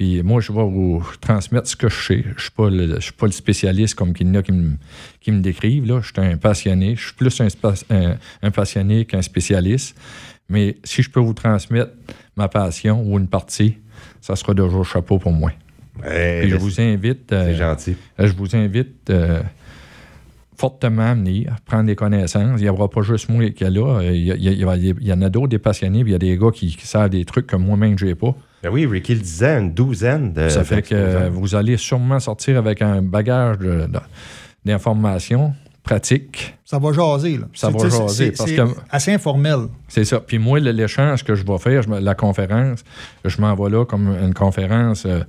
Puis 0.02 0.20
moi, 0.24 0.40
je 0.40 0.50
vais 0.50 0.64
vous 0.64 1.00
transmettre 1.20 1.68
ce 1.68 1.76
que 1.76 1.88
je 1.88 1.94
sais. 1.94 2.24
Je 2.24 2.30
ne 2.32 2.98
suis, 2.98 3.12
pas 3.12 3.26
le 3.26 3.32
spécialiste 3.32 3.94
comme 3.94 4.12
qu'il 4.12 4.26
y 4.26 4.30
en 4.30 4.34
a 4.34 4.42
qui 4.42 4.50
me, 4.50 4.72
qui 5.20 5.30
me 5.30 5.40
décrivent. 5.40 5.86
Là. 5.86 6.00
Je 6.00 6.08
suis 6.08 6.28
un 6.28 6.36
passionné. 6.36 6.96
Je 6.96 7.04
suis 7.04 7.14
plus 7.14 7.40
un, 7.40 8.16
un, 8.42 8.50
passionné 8.50 9.04
qu'un 9.04 9.22
spécialiste. 9.22 9.96
Mais 10.48 10.74
si 10.82 11.04
je 11.04 11.08
peux 11.08 11.20
vous 11.20 11.34
transmettre 11.34 11.92
ma 12.34 12.48
passion 12.48 13.00
ou 13.00 13.16
une 13.16 13.28
partie, 13.28 13.76
ça 14.20 14.34
sera 14.34 14.52
toujours 14.56 14.84
chapeau 14.84 15.20
pour 15.20 15.30
moi. 15.30 15.52
Et 16.04 16.48
je 16.48 16.56
vous 16.56 16.80
invite. 16.80 17.26
c'est 17.28 17.36
euh, 17.36 17.56
gentil. 17.56 17.94
Je 18.18 18.32
vous 18.32 18.56
invite 18.56 19.08
euh, 19.08 19.40
fortement 20.56 21.12
à 21.12 21.14
venir, 21.14 21.54
prendre 21.64 21.84
des 21.84 21.94
connaissances. 21.94 22.58
Il 22.58 22.64
n'y 22.64 22.68
aura 22.68 22.90
pas 22.90 23.02
juste 23.02 23.28
moi 23.28 23.48
qui 23.50 23.62
est 23.62 23.70
là. 23.70 24.00
Il 24.02 24.26
y, 24.26 25.12
en 25.12 25.22
a 25.22 25.30
d'autres, 25.30 25.46
des 25.46 25.60
passionnés, 25.60 26.02
puis 26.02 26.10
il 26.10 26.14
y 26.14 26.16
a 26.16 26.18
des 26.18 26.36
gars 26.36 26.50
qui, 26.52 26.72
savent 26.72 27.10
des 27.10 27.24
trucs 27.24 27.46
que 27.46 27.54
moi-même, 27.54 27.96
je 27.96 28.06
n'ai 28.06 28.16
pas. 28.16 28.34
Ben 28.62 28.70
oui, 28.70 28.86
Ricky 28.86 29.14
le 29.14 29.20
disait, 29.20 29.58
une 29.58 29.72
douzaine 29.72 30.32
de. 30.32 30.48
Ça 30.48 30.64
fait 30.64 30.82
que 30.82 31.28
vous 31.28 31.54
allez 31.54 31.76
sûrement 31.76 32.20
sortir 32.20 32.56
avec 32.58 32.80
un 32.80 33.02
bagage 33.02 33.58
d'informations 34.64 35.52
pratiques. 35.82 36.56
Ça 36.64 36.78
va 36.78 36.92
jaser, 36.92 37.38
là. 37.38 37.46
Ça 37.54 37.70
va 37.70 37.88
jaser. 37.88 38.32
C'est 38.34 38.60
assez 38.90 39.12
informel. 39.12 39.66
C'est 39.88 40.04
ça. 40.04 40.20
Puis 40.20 40.38
moi, 40.38 40.60
l'échange 40.60 41.24
que 41.24 41.34
je 41.34 41.44
vais 41.44 41.58
faire, 41.58 41.82
la 41.88 42.14
conférence, 42.14 42.84
je 43.24 43.40
m'envoie 43.40 43.68
là 43.68 43.84
comme 43.84 44.08
une 44.08 44.34
conférence. 44.34 45.04
Euh, 45.06 45.22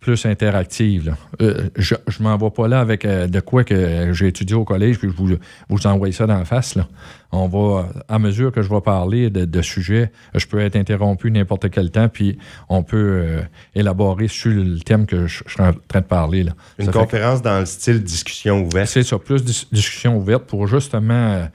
plus 0.00 0.24
interactive. 0.24 1.14
Euh, 1.42 1.68
je 1.76 1.94
ne 1.94 2.24
m'en 2.24 2.36
vais 2.38 2.50
pas 2.50 2.66
là 2.68 2.80
avec 2.80 3.04
euh, 3.04 3.26
de 3.26 3.40
quoi 3.40 3.64
que 3.64 4.12
j'ai 4.12 4.28
étudié 4.28 4.56
au 4.56 4.64
collège, 4.64 4.98
puis 4.98 5.08
je 5.10 5.14
vous, 5.14 5.36
vous 5.68 5.86
envoie 5.86 6.10
ça 6.10 6.26
d'en 6.26 6.44
face. 6.46 6.74
Là. 6.74 6.88
On 7.32 7.46
va, 7.48 7.88
à 8.08 8.18
mesure 8.18 8.50
que 8.50 8.62
je 8.62 8.70
vais 8.70 8.80
parler 8.80 9.28
de, 9.28 9.44
de 9.44 9.62
sujets, 9.62 10.10
je 10.34 10.46
peux 10.46 10.58
être 10.60 10.76
interrompu 10.76 11.30
n'importe 11.30 11.70
quel 11.70 11.90
temps, 11.90 12.08
puis 12.08 12.38
on 12.70 12.82
peut 12.82 12.96
euh, 12.96 13.42
élaborer 13.74 14.26
sur 14.28 14.50
le 14.50 14.80
thème 14.80 15.04
que 15.04 15.26
je, 15.26 15.42
suis 15.46 15.62
en 15.62 15.72
train 15.86 16.00
de 16.00 16.06
parler. 16.06 16.44
Là. 16.44 16.52
Une 16.78 16.90
conférence 16.90 17.42
dans 17.42 17.60
le 17.60 17.66
style 17.66 18.02
discussion 18.02 18.62
ouverte. 18.62 18.88
C'est 18.88 19.02
ça, 19.02 19.18
plus 19.18 19.44
discussion 19.44 20.16
ouverte 20.16 20.44
pour 20.44 20.66
justement 20.66 21.46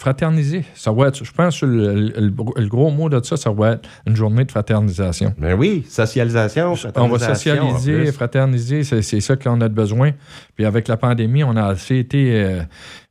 fraterniser. 0.00 0.64
Ça 0.74 0.90
va 0.92 1.08
être, 1.08 1.22
je 1.22 1.30
pense 1.30 1.60
que 1.60 1.66
le, 1.66 2.68
gros 2.68 2.90
mot 2.90 3.10
de 3.10 3.22
ça, 3.22 3.36
ça 3.36 3.50
va 3.50 3.72
être 3.72 3.88
une 4.06 4.16
journée 4.16 4.44
de 4.44 4.50
fraternisation. 4.50 5.34
Ben 5.38 5.54
oui, 5.54 5.84
socialisation, 5.88 6.74
On 6.96 7.08
va 7.08 7.18
socialiser, 7.18 8.10
fraterniser, 8.10 8.82
c'est 8.82 9.20
ça 9.20 9.36
qu'on 9.36 9.60
a 9.60 9.68
besoin. 9.68 10.12
Puis 10.56 10.64
avec 10.64 10.88
la 10.88 10.96
pandémie, 10.96 11.44
on 11.44 11.54
a 11.54 11.66
assez 11.66 11.98
été 11.98 12.32
euh, 12.34 12.62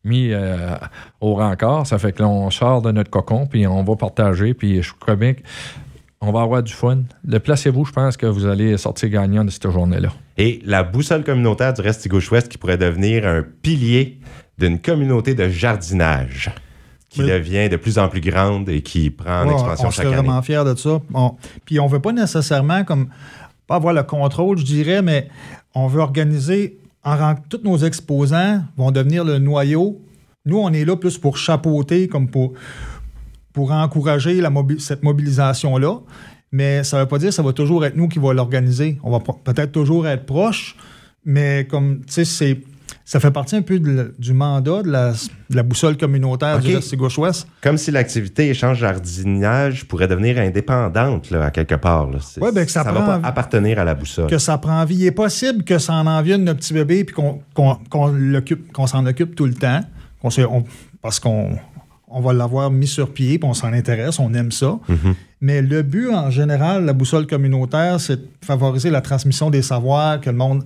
mis 0.04 0.32
euh, 0.32 0.76
au 1.22 1.36
rencard. 1.36 1.86
Ça 1.86 2.00
fait 2.00 2.12
que 2.12 2.24
l'on 2.24 2.50
sort 2.50 2.82
de 2.82 2.92
notre 2.92 3.12
cocon, 3.12 3.46
puis 3.46 3.68
on 3.68 3.84
va 3.84 3.96
partager. 3.96 4.56
Puis 4.56 4.82
je 4.82 4.92
crois 5.00 5.16
bien 5.16 5.36
qu'on 6.20 6.32
va 6.32 6.42
avoir 6.42 6.64
du 6.64 6.74
fun. 6.74 7.04
Le 7.24 7.40
placez-vous, 7.40 7.86
je 7.86 7.92
pense 7.92 8.18
que 8.18 8.26
vous 8.26 8.48
allez 8.48 8.78
sortir 8.78 9.10
gagnant 9.10 9.46
de 9.46 9.52
cette 9.52 9.70
journée-là. 9.70 10.10
Et 10.38 10.60
la 10.66 10.82
boussole 10.82 11.24
communautaire 11.24 11.74
du 11.74 11.82
Reste 11.82 12.08
Gauche-Ouest 12.08 12.50
qui 12.50 12.58
pourrait 12.58 12.78
devenir 12.80 13.28
un 13.28 13.44
pilier 13.62 14.20
d'une 14.58 14.80
communauté 14.80 15.36
de 15.36 15.48
jardinage 15.48 16.52
qui 17.10 17.22
devient 17.22 17.70
de 17.70 17.76
plus 17.76 17.98
en 17.98 18.08
plus 18.08 18.22
grande 18.22 18.70
et 18.70 18.82
qui 18.82 19.10
prend 19.10 19.44
en 19.44 19.52
expansion 19.52 19.90
chaque 19.90 20.06
année. 20.06 20.18
On 20.18 20.24
vraiment 20.24 20.42
fiers 20.42 20.64
de 20.64 20.76
ça. 20.76 21.02
puis 21.66 21.80
on 21.80 21.88
ne 21.88 21.92
veut 21.92 22.00
pas 22.00 22.12
nécessairement 22.12 22.84
comme 22.84 23.10
pas 23.68 23.76
avoir 23.76 23.94
le 23.94 24.04
contrôle, 24.04 24.58
je 24.58 24.66
dirais, 24.66 25.02
mais 25.02 25.28
on 25.76 25.88
veut 25.88 26.02
organiser 26.02 26.80
en 27.04 27.36
tous 27.36 27.62
nos 27.64 27.78
exposants 27.78 28.64
vont 28.78 28.92
devenir 28.92 29.24
le 29.24 29.40
noyau. 29.40 30.02
Nous, 30.46 30.58
on 30.58 30.72
est 30.74 30.86
là 30.86 30.96
plus 30.96 31.18
pour 31.18 31.38
chapeauter, 31.38 32.08
comme 32.08 32.30
pour, 32.30 32.54
pour 33.54 33.72
encourager 33.72 34.42
la 34.42 34.52
cette 34.80 35.04
mobilisation-là. 35.04 36.00
Mais 36.52 36.84
ça 36.84 36.98
ne 36.98 37.02
veut 37.04 37.08
pas 37.08 37.20
dire 37.20 37.30
que 37.30 37.36
ça 37.36 37.44
va 37.44 37.54
toujours 37.54 37.86
être 37.86 37.96
nous 37.96 38.08
qui 38.08 38.20
va 38.20 38.34
l'organiser. 38.34 38.98
On 39.04 39.12
va 39.12 39.20
peut-être 39.20 39.72
toujours 39.72 40.08
être 40.08 40.26
proche, 40.26 40.76
mais 41.24 41.68
comme, 41.70 42.00
tu 42.00 42.14
sais, 42.14 42.26
c'est 42.26 42.60
ça 43.10 43.20
fait 43.20 43.32
partie 43.32 43.56
un 43.56 43.64
peu 43.64 43.80
du 43.80 44.34
mandat 44.34 44.84
de 44.84 44.92
la, 45.50 45.64
boussole 45.64 45.98
communautaire 45.98 46.60
du 46.60 46.76
Reste 46.76 46.96
gauche-ouest. 46.96 47.48
Comme 47.60 47.76
si 47.80 47.90
l'activité 47.90 48.52
échange 48.52 48.78
jardinage 48.78 49.86
pourrait 49.88 50.08
devenir 50.08 50.38
indépendante 50.38 51.32
là, 51.32 51.46
à 51.46 51.50
quelque 51.50 51.74
part. 51.74 52.08
Oui, 52.08 52.52
bien 52.54 52.66
que 52.66 52.70
ça, 52.70 52.84
ça 52.84 52.92
va 52.92 53.02
pas 53.02 53.28
appartenir 53.28 53.80
à 53.80 53.84
la 53.84 53.96
boussole. 53.96 54.30
Que 54.30 54.38
ça 54.38 54.60
prend 54.60 54.86
vie. 54.86 54.98
Il 54.98 55.06
est 55.08 55.12
possible 55.12 55.64
que 55.64 55.80
ça 55.80 55.94
en 55.94 56.06
envienne 56.06 56.44
notre 56.44 56.60
petit 56.60 56.72
bébé 56.72 57.04
puis 57.04 57.16
qu'on 57.16 58.86
s'en 58.86 59.06
occupe 59.08 59.34
tout 59.34 59.48
le 59.48 59.56
temps. 59.56 59.82
parce 61.02 61.20
qu'on 61.20 61.58
on 62.12 62.22
va 62.22 62.34
l'avoir 62.34 62.70
mis 62.70 62.88
sur 62.88 63.12
pied, 63.12 63.40
puis 63.40 63.50
on 63.50 63.56
s'en 63.56 63.74
intéresse, 63.74 64.20
on 64.20 64.34
aime 64.36 64.52
ça. 64.52 64.80
Mm-hmm. 64.88 65.14
Mais 65.42 65.62
le 65.62 65.82
but, 65.82 66.10
en 66.10 66.30
général, 66.30 66.86
la 66.86 66.94
boussole 66.94 67.26
communautaire, 67.26 68.00
c'est 68.00 68.18
de 68.18 68.28
favoriser 68.46 68.92
la 68.92 69.02
transmission 69.02 69.50
des 69.50 69.62
savoirs, 69.64 70.22
que 70.22 70.30
le 70.30 70.36
monde 70.36 70.64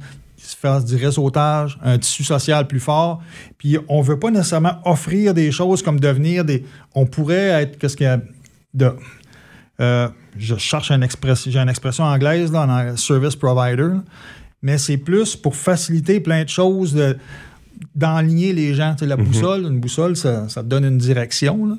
se 0.48 0.56
fasse 0.58 0.86
du 0.86 0.96
réseautage, 0.96 1.78
un 1.82 1.98
tissu 1.98 2.24
social 2.24 2.68
plus 2.68 2.80
fort. 2.80 3.22
Puis 3.58 3.78
on 3.88 4.00
ne 4.00 4.04
veut 4.04 4.20
pas 4.20 4.32
nécessairement 4.32 4.80
offrir 4.86 5.34
des 5.34 5.52
choses 5.52 5.82
comme 5.82 6.00
devenir 6.00 6.44
des. 6.44 6.66
On 6.94 7.06
pourrait 7.06 7.62
être. 7.62 7.78
Qu'est-ce 7.78 7.96
qu'il 7.96 8.06
y 8.06 8.10
a 8.10 8.20
de. 8.74 8.92
Euh, 9.80 10.10
je 10.38 10.56
cherche 10.56 10.92
une 10.92 11.04
expression, 11.04 11.50
j'ai 11.52 11.60
une 11.60 11.70
expression 11.70 12.04
anglaise 12.04 12.52
là, 12.52 12.68
en 12.68 12.98
service 12.98 13.36
provider, 13.36 13.90
mais 14.62 14.78
c'est 14.78 14.98
plus 14.98 15.36
pour 15.36 15.56
faciliter 15.56 16.20
plein 16.20 16.44
de 16.44 16.50
choses, 16.50 16.94
de, 16.94 17.18
d'enligner 17.96 18.54
les 18.54 18.74
gens. 18.74 18.96
Tu 18.96 19.06
la 19.06 19.18
mhm. 19.18 19.26
boussole, 19.26 19.62
une 19.62 19.80
boussole, 19.80 20.16
ça, 20.16 20.48
te 20.48 20.60
donne 20.62 20.86
une 20.86 20.98
direction. 20.98 21.78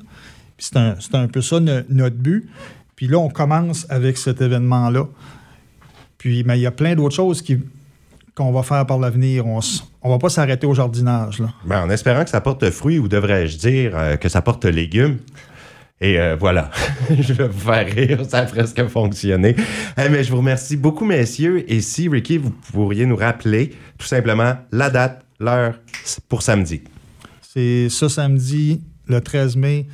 c'est, 0.57 0.75
un, 0.75 0.95
un, 1.13 1.27
peu 1.27 1.41
ça 1.41 1.59
notre 1.59 2.15
but. 2.15 2.49
Puis 2.95 3.07
là, 3.07 3.17
on 3.17 3.29
commence 3.29 3.85
avec 3.89 4.17
cet 4.17 4.41
événement-là. 4.41 5.05
Puis, 6.17 6.43
mais 6.43 6.57
il 6.57 6.61
y 6.61 6.65
a 6.65 6.71
plein 6.71 6.95
d'autres 6.95 7.15
choses 7.15 7.41
qui, 7.41 7.59
qu'on 8.35 8.51
va 8.51 8.63
faire 8.63 8.85
par 8.85 8.99
l'avenir. 8.99 9.45
On 9.47 9.59
ne 9.59 10.09
va 10.09 10.19
pas 10.19 10.29
s'arrêter 10.29 10.67
au 10.67 10.73
jardinage. 10.73 11.39
Là. 11.39 11.47
Ben, 11.65 11.83
en 11.83 11.89
espérant 11.89 12.23
que 12.23 12.29
ça 12.29 12.41
porte 12.41 12.69
fruit, 12.69 12.99
ou 12.99 13.07
devrais-je 13.07 13.57
dire 13.57 13.91
euh, 13.95 14.17
que 14.17 14.29
ça 14.29 14.41
porte 14.41 14.65
légumes. 14.65 15.19
Et 16.01 16.19
euh, 16.19 16.35
voilà, 16.37 16.69
je 17.09 17.31
vais 17.31 17.47
vous 17.47 17.71
faire 17.71 17.87
rire, 17.87 18.19
ça 18.27 18.39
a 18.39 18.45
presque 18.45 18.85
fonctionné. 18.87 19.55
Eh, 19.97 20.09
mais 20.09 20.25
je 20.25 20.31
vous 20.31 20.37
remercie 20.37 20.75
beaucoup, 20.75 21.05
messieurs. 21.05 21.63
Et 21.71 21.79
si, 21.79 22.09
Ricky, 22.09 22.37
vous 22.37 22.51
pourriez 22.51 23.05
nous 23.05 23.15
rappeler 23.15 23.71
tout 23.97 24.05
simplement 24.05 24.55
la 24.73 24.89
date, 24.89 25.25
l'heure 25.39 25.75
pour 26.27 26.41
samedi. 26.41 26.81
C'est 27.41 27.87
ce 27.87 28.09
samedi, 28.09 28.81
le 29.07 29.21
13 29.21 29.55
mai, 29.55 29.87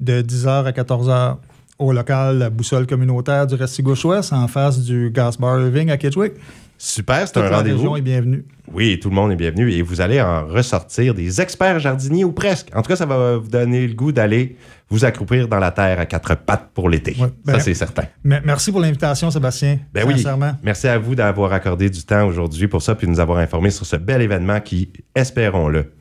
de 0.00 0.22
10h 0.22 0.64
à 0.66 0.72
14h 0.72 1.36
au 1.78 1.92
local 1.92 2.38
La 2.38 2.50
Boussole 2.50 2.88
communautaire 2.88 3.46
du 3.46 3.54
Resti 3.54 3.82
Gauche-Ouest, 3.82 4.32
en 4.32 4.48
face 4.48 4.80
du 4.80 5.10
Gas 5.14 5.36
Bar 5.38 5.58
Living 5.58 5.90
à 5.90 5.96
Kedgewick. 5.96 6.32
Super, 6.80 7.26
c'est 7.26 7.36
un 7.38 7.48
rendez-vous. 7.48 7.96
est 7.96 8.02
bienvenue. 8.02 8.44
Oui, 8.72 9.00
tout 9.00 9.08
le 9.08 9.16
monde 9.16 9.32
est 9.32 9.36
bienvenu 9.36 9.72
et 9.72 9.82
vous 9.82 10.00
allez 10.00 10.20
en 10.20 10.46
ressortir 10.46 11.12
des 11.12 11.40
experts 11.40 11.80
jardiniers 11.80 12.24
ou 12.24 12.30
presque. 12.30 12.68
En 12.72 12.82
tout 12.82 12.88
cas, 12.88 12.94
ça 12.94 13.04
va 13.04 13.36
vous 13.36 13.48
donner 13.48 13.86
le 13.88 13.94
goût 13.94 14.12
d'aller 14.12 14.56
vous 14.88 15.04
accroupir 15.04 15.48
dans 15.48 15.58
la 15.58 15.72
terre 15.72 15.98
à 15.98 16.06
quatre 16.06 16.36
pattes 16.36 16.70
pour 16.72 16.88
l'été. 16.88 17.14
ça, 17.14 17.30
ben, 17.44 17.58
c'est 17.58 17.74
certain. 17.74 18.04
Merci 18.22 18.70
pour 18.70 18.80
l'invitation, 18.80 19.28
Sébastien. 19.30 19.78
Ben 19.92 20.08
sincèrement. 20.08 20.52
Merci 20.62 20.86
à 20.86 20.98
vous 20.98 21.16
d'avoir 21.16 21.52
accordé 21.52 21.90
du 21.90 22.02
temps 22.04 22.24
aujourd'hui 22.26 22.68
pour 22.68 22.80
ça 22.80 22.94
puis 22.94 23.08
de 23.08 23.12
nous 23.12 23.20
avoir 23.20 23.38
informés 23.38 23.70
sur 23.70 23.84
ce 23.84 23.96
bel 23.96 24.22
événement 24.22 24.60
qui, 24.60 24.92
espérons-le, 25.16 25.92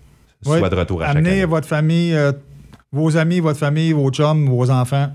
soit 0.44 0.70
de 0.70 0.76
retour 0.76 1.02
à 1.02 1.08
Amenez 1.08 1.46
votre 1.46 1.68
famille, 1.68 2.14
euh, 2.14 2.32
vos 2.92 3.18
amis, 3.18 3.40
votre 3.40 3.60
famille, 3.60 3.94
vos 3.94 4.12
chums, 4.12 4.48
vos 4.48 4.70
enfants. 4.70 5.10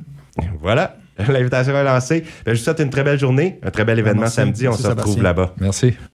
Voilà. 0.61 0.97
L'invitation 1.29 1.75
est 1.75 1.85
lancée. 1.85 2.25
Ben, 2.45 2.55
je 2.55 2.59
vous 2.59 2.65
souhaite 2.65 2.81
une 2.81 2.91
très 2.91 3.05
belle 3.05 3.19
journée, 3.19 3.59
un 3.63 3.71
très 3.71 3.85
bel 3.85 3.99
événement 3.99 4.27
samedi. 4.27 4.69
On 4.69 4.73
se 4.73 4.87
retrouve 4.87 5.23
là-bas. 5.23 5.55
Merci. 5.61 5.95